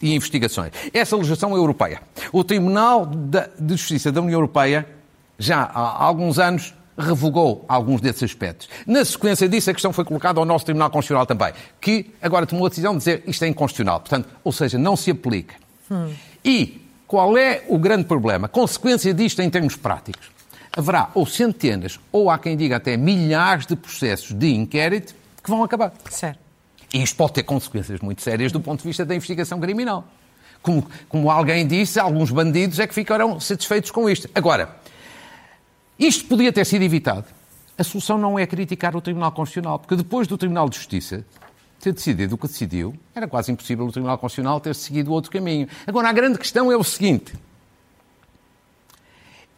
e 0.03 0.13
investigações. 0.13 0.73
Essa 0.93 1.15
legislação 1.15 1.53
é 1.53 1.57
europeia. 1.57 2.03
O 2.33 2.43
Tribunal 2.43 3.07
de 3.07 3.77
Justiça 3.77 4.11
da 4.11 4.21
União 4.21 4.39
Europeia, 4.39 4.89
já 5.39 5.63
há 5.63 6.03
alguns 6.05 6.41
anos, 6.41 6.75
revogou 6.99 7.65
alguns 7.69 8.01
desses 8.01 8.25
aspectos. 8.25 8.69
Na 8.85 9.05
sequência 9.05 9.49
disso, 9.49 9.71
a 9.71 9.73
questão 9.73 9.93
foi 9.93 10.05
colocada 10.05 10.41
ao 10.41 10.45
nosso 10.45 10.65
Tribunal 10.65 10.91
Constitucional 10.91 11.27
também, 11.27 11.53
que 11.81 12.11
agora 12.21 12.45
tomou 12.45 12.67
a 12.67 12.71
decisão 12.71 12.91
de 12.95 12.99
dizer 12.99 13.23
isto 13.25 13.45
é 13.45 13.47
inconstitucional. 13.47 14.01
Portanto, 14.01 14.29
ou 14.43 14.51
seja, 14.51 14.77
não 14.77 14.97
se 14.97 15.13
aplica. 15.13 15.55
Hum. 15.89 16.13
E 16.45 16.88
qual 17.09 17.39
é 17.39 17.65
o 17.69 17.79
grande 17.79 18.05
problema? 18.05 18.47
A 18.47 18.49
consequência 18.51 19.15
disto 19.15 19.41
em 19.41 19.49
termos 19.49 19.75
práticos. 19.75 20.31
Haverá 20.77 21.11
ou 21.15 21.25
centenas, 21.25 21.99
ou 22.13 22.31
há 22.31 22.39
quem 22.39 22.55
diga 22.55 22.77
até 22.77 22.99
milhares 22.99 23.67
de 23.67 23.75
processos 23.75 24.33
de 24.33 24.55
inquérito 24.55 25.15
que 25.43 25.49
vão 25.49 25.65
acabar. 25.65 25.91
Certo. 26.11 26.39
E 26.93 27.03
isto 27.03 27.17
pode 27.17 27.33
ter 27.33 27.45
consequências 27.45 28.01
muito 28.01 28.21
sérias 28.21 28.53
do 28.53 28.61
ponto 28.61 28.83
de 28.83 28.87
vista 28.87 29.07
da 29.07 29.15
investigação 29.15 29.59
criminal. 29.59 30.05
Como, 30.61 30.87
como 31.09 31.31
alguém 31.31 31.67
disse, 31.67 31.99
alguns 31.99 32.31
bandidos 32.31 32.79
é 32.79 32.87
que 32.87 32.95
ficarão 32.95 33.41
satisfeitos 33.41 33.91
com 33.91 34.09
isto. 34.09 34.29
Agora, 34.35 34.77
isto 35.99 36.27
podia 36.27 36.53
ter 36.53 36.67
sido 36.67 36.83
evitado. 36.83 37.25
A 37.79 37.85
solução 37.85 38.19
não 38.19 38.39
é 38.39 38.47
criticar 38.47 38.95
o 38.95 39.01
Tribunal 39.01 39.33
Constitucional, 39.33 39.79
porque 39.79 39.97
depois 39.97 40.29
do 40.29 40.37
Tribunal 40.37 40.69
de 40.69 40.77
Justiça 40.77 41.25
ter 41.81 41.93
decidido 41.93 42.35
o 42.35 42.39
que 42.39 42.47
decidiu, 42.47 42.95
era 43.15 43.29
quase 43.29 43.53
impossível 43.53 43.87
o 43.87 43.93
Tribunal 43.93 44.19
Constitucional 44.19 44.61
ter 44.61 44.75
seguido 44.75 45.13
outro 45.13 45.31
caminho. 45.31 45.69
Agora, 45.87 46.09
a 46.09 46.13
grande 46.13 46.39
questão 46.39 46.73
é 46.73 46.77
o 46.77 46.83
seguinte: 46.83 47.35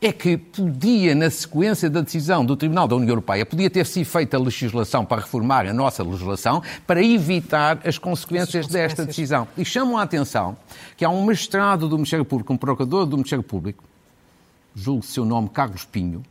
é 0.00 0.12
que 0.12 0.36
podia, 0.36 1.14
na 1.14 1.30
sequência 1.30 1.90
da 1.90 2.00
decisão 2.00 2.44
do 2.44 2.56
Tribunal 2.56 2.88
da 2.88 2.96
União 2.96 3.10
Europeia, 3.10 3.44
podia 3.44 3.68
ter 3.68 3.84
sido 3.86 4.06
feita 4.06 4.36
a 4.36 4.40
legislação 4.40 5.04
para 5.04 5.20
reformar 5.22 5.66
a 5.66 5.74
nossa 5.74 6.02
legislação 6.02 6.62
para 6.86 7.02
evitar 7.02 7.80
as 7.84 7.98
consequências, 7.98 8.66
as 8.66 8.66
consequências. 8.66 8.66
desta 8.66 9.04
decisão. 9.04 9.48
E 9.56 9.64
chamam 9.64 9.98
a 9.98 10.02
atenção 10.02 10.56
que 10.96 11.04
há 11.04 11.10
um 11.10 11.24
magistrado 11.24 11.88
do 11.88 11.96
Ministério 11.96 12.24
Público, 12.24 12.52
um 12.52 12.56
procurador 12.56 13.04
do 13.06 13.16
Ministério 13.16 13.42
Público, 13.42 13.84
julgo 14.74 15.02
seu 15.02 15.24
nome 15.24 15.48
Carlos 15.48 15.84
Pinho, 15.84 16.22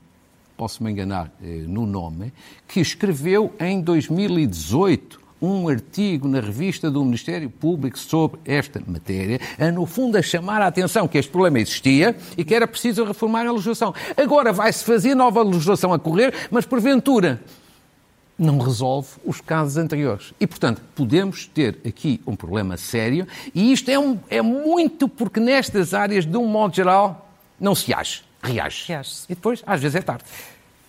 posso 0.57 0.83
me 0.83 0.91
enganar 0.91 1.31
eh, 1.41 1.63
no 1.67 1.85
nome, 1.85 2.33
que 2.67 2.79
escreveu 2.79 3.53
em 3.59 3.81
2018 3.81 5.28
um 5.41 5.67
artigo 5.67 6.27
na 6.27 6.39
revista 6.39 6.91
do 6.91 7.03
Ministério 7.03 7.49
Público 7.49 7.97
sobre 7.97 8.39
esta 8.45 8.81
matéria, 8.85 9.39
a, 9.57 9.71
no 9.71 9.85
fundo 9.85 10.17
a 10.17 10.21
chamar 10.21 10.61
a 10.61 10.67
atenção 10.67 11.07
que 11.07 11.17
este 11.17 11.31
problema 11.31 11.59
existia 11.59 12.15
e 12.37 12.43
que 12.43 12.53
era 12.53 12.67
preciso 12.67 13.03
reformar 13.03 13.45
a 13.45 13.51
legislação. 13.51 13.93
Agora 14.17 14.51
vai-se 14.51 14.83
fazer 14.83 15.15
nova 15.15 15.41
legislação 15.41 15.93
a 15.93 15.99
correr, 15.99 16.33
mas 16.51 16.65
porventura 16.65 17.41
não 18.37 18.57
resolve 18.57 19.09
os 19.25 19.41
casos 19.41 19.75
anteriores. 19.75 20.33
E, 20.39 20.47
portanto, 20.47 20.81
podemos 20.95 21.45
ter 21.45 21.77
aqui 21.85 22.21
um 22.25 22.35
problema 22.35 22.77
sério 22.77 23.27
e 23.53 23.71
isto 23.71 23.89
é, 23.89 23.99
um, 23.99 24.17
é 24.29 24.41
muito 24.41 25.09
porque 25.09 25.39
nestas 25.39 25.93
áreas, 25.93 26.25
de 26.25 26.37
um 26.37 26.47
modo 26.47 26.73
geral, 26.75 27.29
não 27.59 27.75
se 27.75 27.93
age, 27.93 28.23
reage. 28.41 28.85
reage. 28.87 29.11
E 29.25 29.35
depois, 29.35 29.61
às 29.67 29.81
vezes, 29.81 29.95
é 29.95 30.01
tarde. 30.01 30.23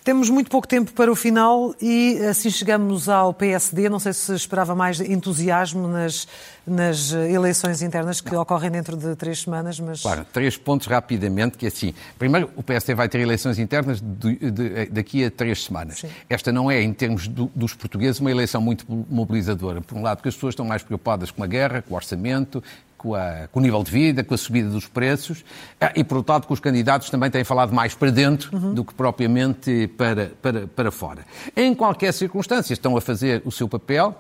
Temos 0.02 0.30
muito 0.30 0.50
pouco 0.50 0.66
tempo 0.66 0.92
para 0.92 1.12
o 1.12 1.14
final 1.14 1.74
e 1.80 2.18
assim 2.28 2.48
chegamos 2.48 3.08
ao 3.08 3.34
PSD. 3.34 3.88
Não 3.88 3.98
sei 3.98 4.14
se 4.14 4.34
esperava 4.34 4.74
mais 4.74 4.98
entusiasmo 4.98 5.86
nas, 5.86 6.26
nas 6.66 7.12
eleições 7.12 7.82
internas 7.82 8.20
que 8.20 8.32
Não. 8.32 8.40
ocorrem 8.40 8.70
dentro 8.70 8.96
de 8.96 9.14
três 9.14 9.42
semanas, 9.42 9.78
mas... 9.78 10.00
Claro, 10.00 10.26
três 10.32 10.56
pontos 10.56 10.86
rapidamente, 10.86 11.58
que 11.58 11.66
é 11.66 11.68
assim, 11.68 11.92
primeiro, 12.18 12.50
o 12.56 12.62
PSD 12.62 12.94
vai 12.94 13.10
ter 13.10 13.20
eleições 13.20 13.58
internas 13.58 14.00
de, 14.00 14.50
de, 14.50 14.86
daqui 14.86 15.24
a 15.24 15.30
três 15.30 15.64
semanas. 15.64 15.98
Sim. 15.98 16.08
Esta 16.30 16.50
não 16.50 16.70
é, 16.70 16.80
em 16.80 16.92
termos 16.94 17.28
do, 17.28 17.50
dos 17.54 17.74
portugueses, 17.74 18.20
uma 18.20 18.30
eleição 18.30 18.62
muito 18.62 18.86
mobilizadora. 18.88 19.82
Por 19.82 19.98
um 19.98 20.02
lado, 20.02 20.18
porque 20.18 20.30
as 20.30 20.34
pessoas 20.34 20.52
estão 20.52 20.64
mais 20.64 20.82
preocupadas 20.82 21.30
com 21.30 21.44
a 21.44 21.46
guerra, 21.46 21.82
com 21.82 21.92
o 21.92 21.96
orçamento, 21.96 22.62
com, 23.00 23.14
a, 23.14 23.48
com, 23.50 23.60
o 23.60 23.62
nível 23.62 23.82
de 23.82 23.90
vida, 23.90 24.22
com 24.22 24.34
a 24.34 24.38
subida 24.38 24.68
dos 24.68 24.86
preços, 24.86 25.42
ah, 25.80 25.90
e 25.96 26.04
por 26.04 26.18
outro 26.18 26.34
lado 26.34 26.46
que 26.46 26.52
os 26.52 26.60
candidatos 26.60 27.08
também 27.08 27.30
têm 27.30 27.42
falado 27.42 27.72
mais 27.72 27.94
para 27.94 28.10
dentro 28.10 28.54
uhum. 28.54 28.74
do 28.74 28.84
que 28.84 28.92
propriamente 28.92 29.88
para, 29.96 30.32
para, 30.42 30.66
para 30.66 30.90
fora. 30.90 31.24
Em 31.56 31.74
qualquer 31.74 32.12
circunstância 32.12 32.74
estão 32.74 32.94
a 32.98 33.00
fazer 33.00 33.40
o 33.46 33.50
seu 33.50 33.66
papel. 33.66 34.14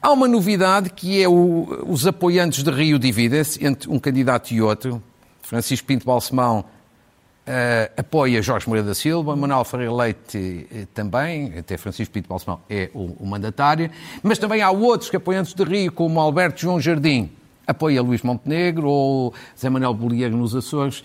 Há 0.00 0.10
uma 0.10 0.26
novidade 0.26 0.88
que 0.90 1.22
é 1.22 1.28
o, 1.28 1.84
os 1.86 2.06
apoiantes 2.06 2.62
de 2.62 2.70
Rio 2.70 2.98
dividem-se 2.98 3.64
entre 3.64 3.90
um 3.90 3.98
candidato 3.98 4.52
e 4.52 4.62
outro. 4.62 5.02
Francisco 5.42 5.86
Pinto 5.86 6.06
Balsemão 6.06 6.64
Uh, 7.44 7.90
apoia 7.96 8.40
Jorge 8.40 8.68
Moreira 8.68 8.86
da 8.86 8.94
Silva, 8.94 9.34
Manuel 9.34 9.64
Ferreira 9.64 9.92
Leite 9.92 10.38
uh, 10.70 10.86
também, 10.94 11.58
até 11.58 11.76
Francisco 11.76 12.14
Pinto 12.14 12.28
Balsemão 12.28 12.60
é 12.70 12.88
o, 12.94 13.16
o, 13.18 13.26
mandatário, 13.26 13.90
mas 14.22 14.38
também 14.38 14.62
há 14.62 14.70
outros 14.70 15.10
que 15.10 15.16
apoiantes 15.16 15.52
de 15.52 15.64
Rio, 15.64 15.90
como 15.90 16.20
Alberto 16.20 16.60
João 16.60 16.80
Jardim, 16.80 17.32
apoia 17.66 18.02
Luís 18.02 18.22
Montenegro 18.22 18.88
ou 18.88 19.34
Zé 19.58 19.70
Manuel 19.70 19.94
Bolieiro 19.94 20.36
nos 20.36 20.54
Açores 20.54 21.00
uh, 21.00 21.04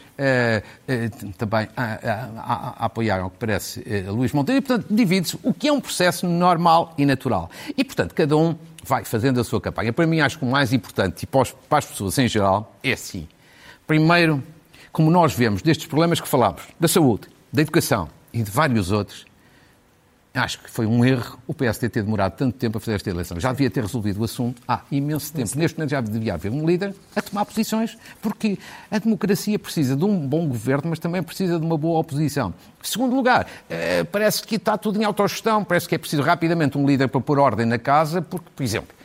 uh, 0.60 1.34
também 1.34 1.68
a, 1.76 1.84
a, 1.84 2.74
a, 2.82 2.86
apoiar, 2.86 3.20
ao 3.20 3.30
que 3.30 3.38
parece, 3.38 3.80
uh, 3.80 4.14
Luís 4.14 4.32
Montenegro. 4.34 4.66
E, 4.66 4.68
portanto, 4.68 4.94
divide-se, 4.94 5.38
o 5.44 5.54
que 5.54 5.68
é 5.68 5.74
um 5.74 5.80
processo 5.80 6.28
normal 6.28 6.94
e 6.98 7.06
natural. 7.06 7.50
E, 7.78 7.84
portanto, 7.84 8.14
cada 8.14 8.36
um 8.36 8.56
vai 8.84 9.04
fazendo 9.04 9.40
a 9.40 9.44
sua 9.44 9.62
campanha. 9.62 9.92
Para 9.92 10.08
mim, 10.08 10.20
acho 10.20 10.40
que 10.40 10.46
o 10.46 10.48
mais 10.50 10.74
importante, 10.74 11.24
e 11.24 11.28
para, 11.28 11.46
para 11.70 11.80
as 11.80 11.86
pessoas 11.86 12.18
em 12.18 12.28
geral, 12.28 12.76
é 12.84 12.94
assim. 12.94 13.28
Primeiro, 13.86 14.42
como 14.92 15.12
nós 15.12 15.34
vemos 15.34 15.62
destes 15.62 15.86
problemas 15.86 16.20
que 16.20 16.28
falámos, 16.28 16.64
da 16.80 16.88
saúde, 16.88 17.28
da 17.54 17.62
educação 17.62 18.10
e 18.34 18.42
de 18.42 18.50
vários 18.50 18.92
outros, 18.92 19.27
Acho 20.38 20.60
que 20.60 20.70
foi 20.70 20.86
um 20.86 21.04
erro 21.04 21.40
o 21.48 21.54
PSD 21.54 21.90
ter 21.90 22.04
demorado 22.04 22.36
tanto 22.38 22.56
tempo 22.58 22.78
a 22.78 22.82
fazer 22.82 22.96
esta 22.96 23.10
eleição. 23.10 23.40
Já 23.40 23.52
devia 23.52 23.72
ter 23.72 23.82
resolvido 23.82 24.22
o 24.22 24.24
assunto 24.24 24.62
há 24.68 24.82
imenso 24.92 25.34
tempo. 25.34 25.58
Neste 25.58 25.78
momento 25.78 25.90
já 25.90 26.00
devia 26.00 26.36
haver 26.36 26.52
um 26.52 26.64
líder 26.64 26.94
a 27.16 27.22
tomar 27.22 27.44
posições, 27.44 27.98
porque 28.22 28.60
a 28.92 29.00
democracia 29.00 29.58
precisa 29.58 29.96
de 29.96 30.06
um 30.06 30.28
bom 30.28 30.48
governo, 30.48 30.92
mas 30.92 31.00
também 31.00 31.24
precisa 31.24 31.60
de 31.60 31.66
uma 31.66 31.78
boa 31.78 32.00
oposição. 32.00 32.54
Segundo 32.84 33.16
lugar, 33.16 33.48
eh, 33.68 34.04
parece 34.04 34.44
que 34.44 34.56
está 34.56 34.78
tudo 34.78 35.02
em 35.02 35.06
autogestão, 35.06 35.64
parece 35.64 35.90
que 35.90 35.96
é 35.96 35.98
preciso 35.98 36.22
rapidamente 36.22 36.78
um 36.78 36.86
líder 36.86 37.08
para 37.08 37.20
pôr 37.20 37.40
ordem 37.40 37.66
na 37.66 37.80
casa, 37.80 38.22
porque, 38.22 38.48
por 38.56 38.64
exemplo, 38.64 38.96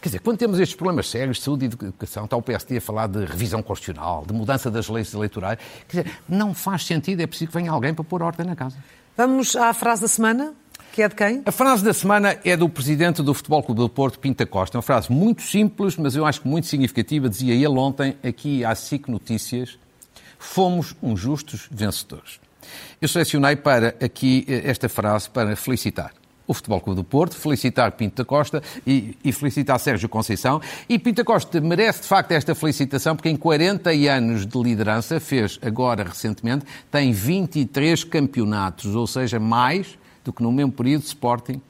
Quer 0.00 0.08
dizer, 0.08 0.20
quando 0.20 0.38
temos 0.38 0.58
estes 0.58 0.74
problemas 0.74 1.08
sérios 1.08 1.36
de 1.36 1.42
saúde 1.44 1.66
e 1.66 1.68
de 1.68 1.74
educação, 1.74 2.24
está 2.24 2.36
o 2.36 2.42
PSD 2.42 2.78
a 2.78 2.80
falar 2.80 3.06
de 3.06 3.24
revisão 3.24 3.62
constitucional, 3.62 4.24
de 4.26 4.32
mudança 4.32 4.70
das 4.70 4.88
leis 4.88 5.12
eleitorais. 5.12 5.58
Quer 5.86 6.02
dizer, 6.04 6.18
não 6.28 6.54
faz 6.54 6.84
sentido, 6.84 7.20
é 7.20 7.26
preciso 7.26 7.50
que 7.50 7.56
venha 7.56 7.70
alguém 7.70 7.94
para 7.94 8.02
pôr 8.02 8.22
ordem 8.22 8.46
na 8.46 8.56
casa. 8.56 8.76
Vamos 9.16 9.56
à 9.56 9.72
frase 9.72 10.02
da 10.02 10.08
semana, 10.08 10.52
que 10.92 11.00
é 11.00 11.08
de 11.08 11.14
quem? 11.14 11.42
A 11.46 11.50
frase 11.50 11.82
da 11.82 11.94
semana 11.94 12.38
é 12.44 12.54
do 12.54 12.68
presidente 12.68 13.22
do 13.22 13.32
Futebol 13.32 13.62
Clube 13.62 13.80
do 13.80 13.88
Porto, 13.88 14.18
Pinta 14.18 14.44
Costa. 14.44 14.76
É 14.76 14.78
uma 14.78 14.82
frase 14.82 15.10
muito 15.10 15.40
simples, 15.40 15.96
mas 15.96 16.14
eu 16.14 16.26
acho 16.26 16.42
que 16.42 16.48
muito 16.48 16.66
significativa. 16.66 17.26
Dizia 17.26 17.54
ele 17.54 17.78
ontem, 17.78 18.14
aqui 18.22 18.62
à 18.62 18.74
SIC 18.74 19.08
Notícias, 19.08 19.78
fomos 20.38 20.94
uns 21.02 21.18
justos 21.18 21.66
vencedores. 21.70 22.38
Eu 23.00 23.08
selecionei 23.08 23.56
para 23.56 23.96
aqui 24.02 24.44
eh, 24.46 24.68
esta 24.68 24.86
frase 24.86 25.30
para 25.30 25.56
felicitar 25.56 26.12
o 26.46 26.54
Futebol 26.54 26.80
Clube 26.80 27.00
do 27.00 27.04
Porto, 27.04 27.36
felicitar 27.36 27.92
Pinto 27.92 28.16
da 28.16 28.24
Costa 28.24 28.62
e, 28.86 29.16
e, 29.24 29.32
felicitar 29.32 29.78
Sérgio 29.78 30.08
Conceição. 30.08 30.60
E 30.88 30.98
Pinto 30.98 31.16
da 31.16 31.24
Costa 31.24 31.60
merece, 31.60 32.02
de 32.02 32.08
facto, 32.08 32.32
esta 32.32 32.54
felicitação, 32.54 33.16
porque 33.16 33.28
em 33.28 33.36
40 33.36 33.90
anos 33.90 34.46
de 34.46 34.62
liderança, 34.62 35.18
fez 35.18 35.58
agora, 35.62 36.04
recentemente, 36.04 36.64
tem 36.90 37.12
23 37.12 38.04
campeonatos, 38.04 38.94
ou 38.94 39.06
seja, 39.06 39.38
mais 39.38 39.98
do 40.24 40.32
que 40.32 40.42
no 40.42 40.52
mesmo 40.52 40.72
período 40.72 41.02
Sporting, 41.02 41.60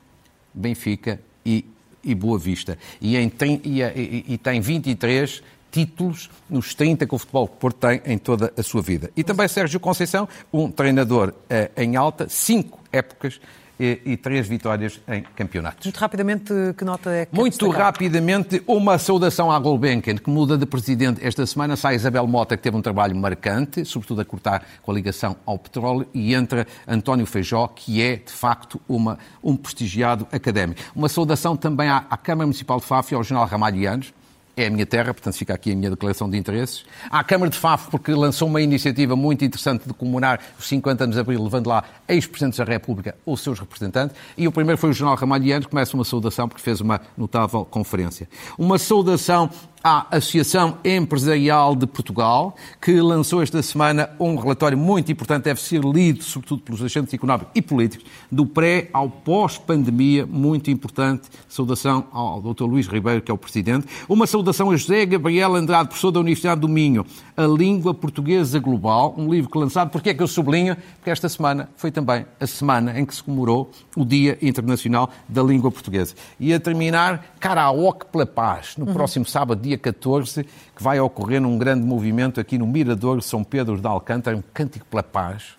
Benfica 0.53 1.21
e, 1.45 1.65
e 2.03 2.15
Boa 2.15 2.39
Vista. 2.39 2.79
E, 3.01 3.17
em, 3.17 3.31
e, 3.65 3.83
e, 3.83 4.25
e 4.29 4.39
tem 4.39 4.61
23 4.61 5.43
títulos 5.71 6.31
nos 6.49 6.75
30 6.75 7.07
que 7.07 7.15
o 7.15 7.19
Futebol 7.19 7.47
Porto 7.47 7.77
tem 7.77 8.01
em 8.07 8.17
toda 8.17 8.53
a 8.57 8.63
sua 8.63 8.81
vida. 8.81 9.11
E 9.15 9.23
também 9.23 9.47
Sérgio 9.47 9.79
Conceição, 9.79 10.27
um 10.51 10.71
treinador 10.71 11.35
eh, 11.51 11.71
em 11.77 11.97
alta, 11.97 12.29
cinco 12.31 12.81
épocas 12.91 13.39
e, 13.79 14.01
e, 14.05 14.17
três 14.17 14.49
vitórias 14.49 15.01
em 15.09 15.23
campeonatos. 15.35 15.85
Muito 15.85 15.99
rapidamente, 15.99 16.53
que 16.77 16.85
nota 16.85 17.11
é 17.11 17.27
que 17.27 17.35
Muito 17.35 17.69
rapidamente, 17.71 18.63
uma 18.67 18.99
saudação 18.99 19.51
à 19.51 19.59
Gulbenkian, 19.59 20.17
que 20.17 20.31
muda 20.31 20.57
de 20.57 20.67
presidente 20.67 21.25
esta 21.25 21.45
semana. 21.47 21.77
Sai 21.77 21.95
Isabel 21.95 22.27
Mota, 22.27 22.57
que 22.57 22.63
teve 22.63 22.77
um 22.77 22.83
trabalho 22.83 23.15
marcante, 23.15 23.85
sobretudo 23.85 24.21
a 24.21 24.25
cortar 24.25 24.65
com 24.83 24.91
a 24.91 24.95
ligação 24.95 25.37
ao 25.45 25.59
petróleo, 25.59 26.07
e 26.15 26.35
entra 26.35 26.67
António 26.87 27.27
Feijó, 27.27 27.67
que 27.69 28.03
é, 28.03 28.17
de 28.17 28.33
facto, 28.33 28.81
uma, 28.89 29.19
um 29.43 29.57
prestigiado 29.57 30.27
académico. 30.33 30.81
Uma 30.95 31.09
saudação 31.09 31.57
também 31.57 31.89
à, 31.89 32.05
à 32.09 32.17
Câmara 32.17 32.47
Municipal 32.47 32.81
de 32.81 32.87
e 33.11 33.15
ao 33.15 33.23
General 33.23 33.47
Ramalhianos, 33.47 34.13
é 34.57 34.67
a 34.67 34.71
minha 34.71 34.87
terra, 34.87 35.13
portanto 35.13 35.35
fica 35.35 35.53
aqui 35.53 35.73
a 35.73 35.77
minha 35.77 35.91
declaração 35.91 36.31
de 36.31 36.39
interesses. 36.39 36.85
À 37.11 37.23
Câmara 37.23 37.51
de 37.51 37.59
Faf, 37.59 37.91
porque 37.91 38.13
lançou 38.13 38.49
uma 38.49 38.63
iniciativa 38.63 39.15
muito 39.15 39.45
interessante 39.45 39.87
de 39.87 39.93
comemorar 39.93 40.41
os 40.59 40.67
50 40.67 41.05
anos 41.05 41.15
de 41.15 41.21
Abril, 41.21 41.43
levando 41.45 41.67
lá 41.67 41.85
ex-presidentes 42.09 42.59
da 42.59 42.65
República 42.65 43.15
ou 43.27 43.37
seus 43.37 43.61
representantes. 43.61 44.17
E 44.37 44.49
o 44.49 44.53
primeiro 44.53 44.79
foi 44.79 44.91
o 44.91 44.93
Jornal 44.95 45.17
Ramalhiano, 45.17 45.65
que 45.65 45.71
começa 45.71 45.95
uma 45.95 46.05
saudação, 46.05 46.49
porque 46.49 46.63
fez 46.63 46.81
uma 46.81 47.03
notável 47.19 47.67
conferência. 47.67 48.27
Uma 48.57 48.79
saudação 48.79 49.51
à 49.87 50.05
Associação 50.11 50.79
Empresarial 50.85 51.77
de 51.77 51.87
Portugal, 51.87 52.57
que 52.83 53.01
lançou 53.01 53.41
esta 53.41 53.63
semana 53.63 54.11
um 54.19 54.35
relatório 54.35 54.77
muito 54.77 55.13
importante, 55.13 55.45
deve 55.45 55.61
ser 55.61 55.81
lido, 55.85 56.25
sobretudo 56.25 56.61
pelos 56.63 56.83
agentes 56.83 57.15
económicos 57.15 57.53
e 57.55 57.63
políticos, 57.63 58.05
do 58.29 58.45
pré 58.45 58.91
ao 58.93 59.09
pós-pandemia, 59.09 60.27
muito 60.27 60.73
importante. 60.73 61.29
Saudação 61.49 62.05
ao 62.11 62.43
Dr. 62.43 62.65
Luís 62.65 62.89
Ribeiro, 62.89 63.23
que 63.23 63.31
é 63.31 63.35
o 63.35 63.39
presidente. 63.39 63.87
Uma 64.09 64.27
saudação 64.27 64.73
a 64.73 64.77
José 64.77 65.07
Gabriel 65.07 65.55
Andrade, 65.55 65.87
professor 65.87 66.11
da 66.11 66.19
Universidade 66.19 66.61
do 66.61 66.69
Minho, 66.69 67.07
A 67.37 67.47
Língua 67.47 67.95
Portuguesa 67.95 68.59
Global, 68.59 69.15
um 69.17 69.31
livro 69.31 69.49
que 69.49 69.57
lançado. 69.57 69.91
Porquê 69.91 70.11
é 70.11 70.15
que 70.15 70.23
eu 70.23 70.27
sublinho? 70.27 70.77
Porque 70.97 71.11
esta 71.11 71.29
semana 71.29 71.69
foi 71.77 71.93
também 71.93 72.27
a 72.41 72.47
semana 72.49 72.99
em 72.99 73.07
que 73.07 73.15
se 73.15 73.23
comemorou 73.23 73.71
o 73.95 74.05
Dia 74.05 74.37
Internacional 74.43 75.11
da 75.29 75.45
Língua 75.45 75.71
Portuguesa. 75.71 76.17
E 76.41 76.53
a 76.53 76.59
terminar, 76.59 77.37
Karaoke 77.39 78.07
pela 78.07 78.27
Paz, 78.27 78.77
no 78.77 78.87
uhum. 78.87 78.93
próximo 78.93 79.25
sábado, 79.25 79.63
dia 79.63 79.76
dia 79.77 79.79
14, 79.79 80.45
que 80.45 80.83
vai 80.83 80.99
ocorrer 80.99 81.41
num 81.41 81.59
grande 81.59 81.85
movimento 81.85 82.41
aqui 82.41 82.59
no 82.59 82.67
Mirador 82.67 83.23
São 83.23 83.45
Pedro 83.45 83.79
de 83.79 83.87
Alcântara, 83.87 84.37
um 84.37 84.43
cântico 84.53 84.87
pela 84.87 85.03
paz. 85.03 85.55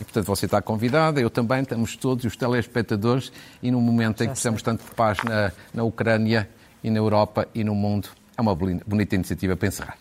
E, 0.00 0.04
portanto, 0.04 0.26
você 0.26 0.46
está 0.46 0.62
convidada, 0.62 1.20
eu 1.20 1.28
também, 1.28 1.62
estamos 1.62 1.96
todos, 1.96 2.24
os 2.24 2.36
telespectadores, 2.36 3.30
e 3.62 3.70
num 3.70 3.80
momento 3.80 4.22
em 4.22 4.26
que 4.26 4.32
precisamos 4.32 4.62
tanto 4.62 4.84
de 4.84 4.90
paz 4.94 5.18
na, 5.24 5.52
na 5.74 5.82
Ucrânia 5.82 6.48
e 6.82 6.90
na 6.90 6.98
Europa 6.98 7.46
e 7.54 7.62
no 7.64 7.74
mundo, 7.74 8.08
é 8.36 8.40
uma 8.40 8.54
bonita 8.54 9.14
iniciativa 9.14 9.56
para 9.56 9.68
encerrar. 9.68 9.98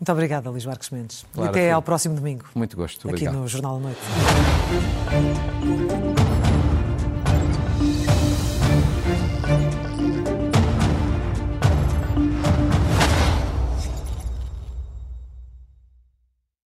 Muito 0.00 0.12
obrigada, 0.12 0.50
Luís 0.50 0.66
Marcos 0.66 0.90
Mendes. 0.90 1.24
Claro, 1.32 1.48
e 1.48 1.50
até 1.50 1.72
ao 1.72 1.82
próximo 1.82 2.14
domingo. 2.14 2.44
Muito 2.54 2.76
gosto. 2.76 3.08
Aqui 3.08 3.26
Obrigado. 3.26 3.34
no 3.34 3.48
Jornal 3.48 3.78
da 3.78 3.84
Noite. 3.84 4.00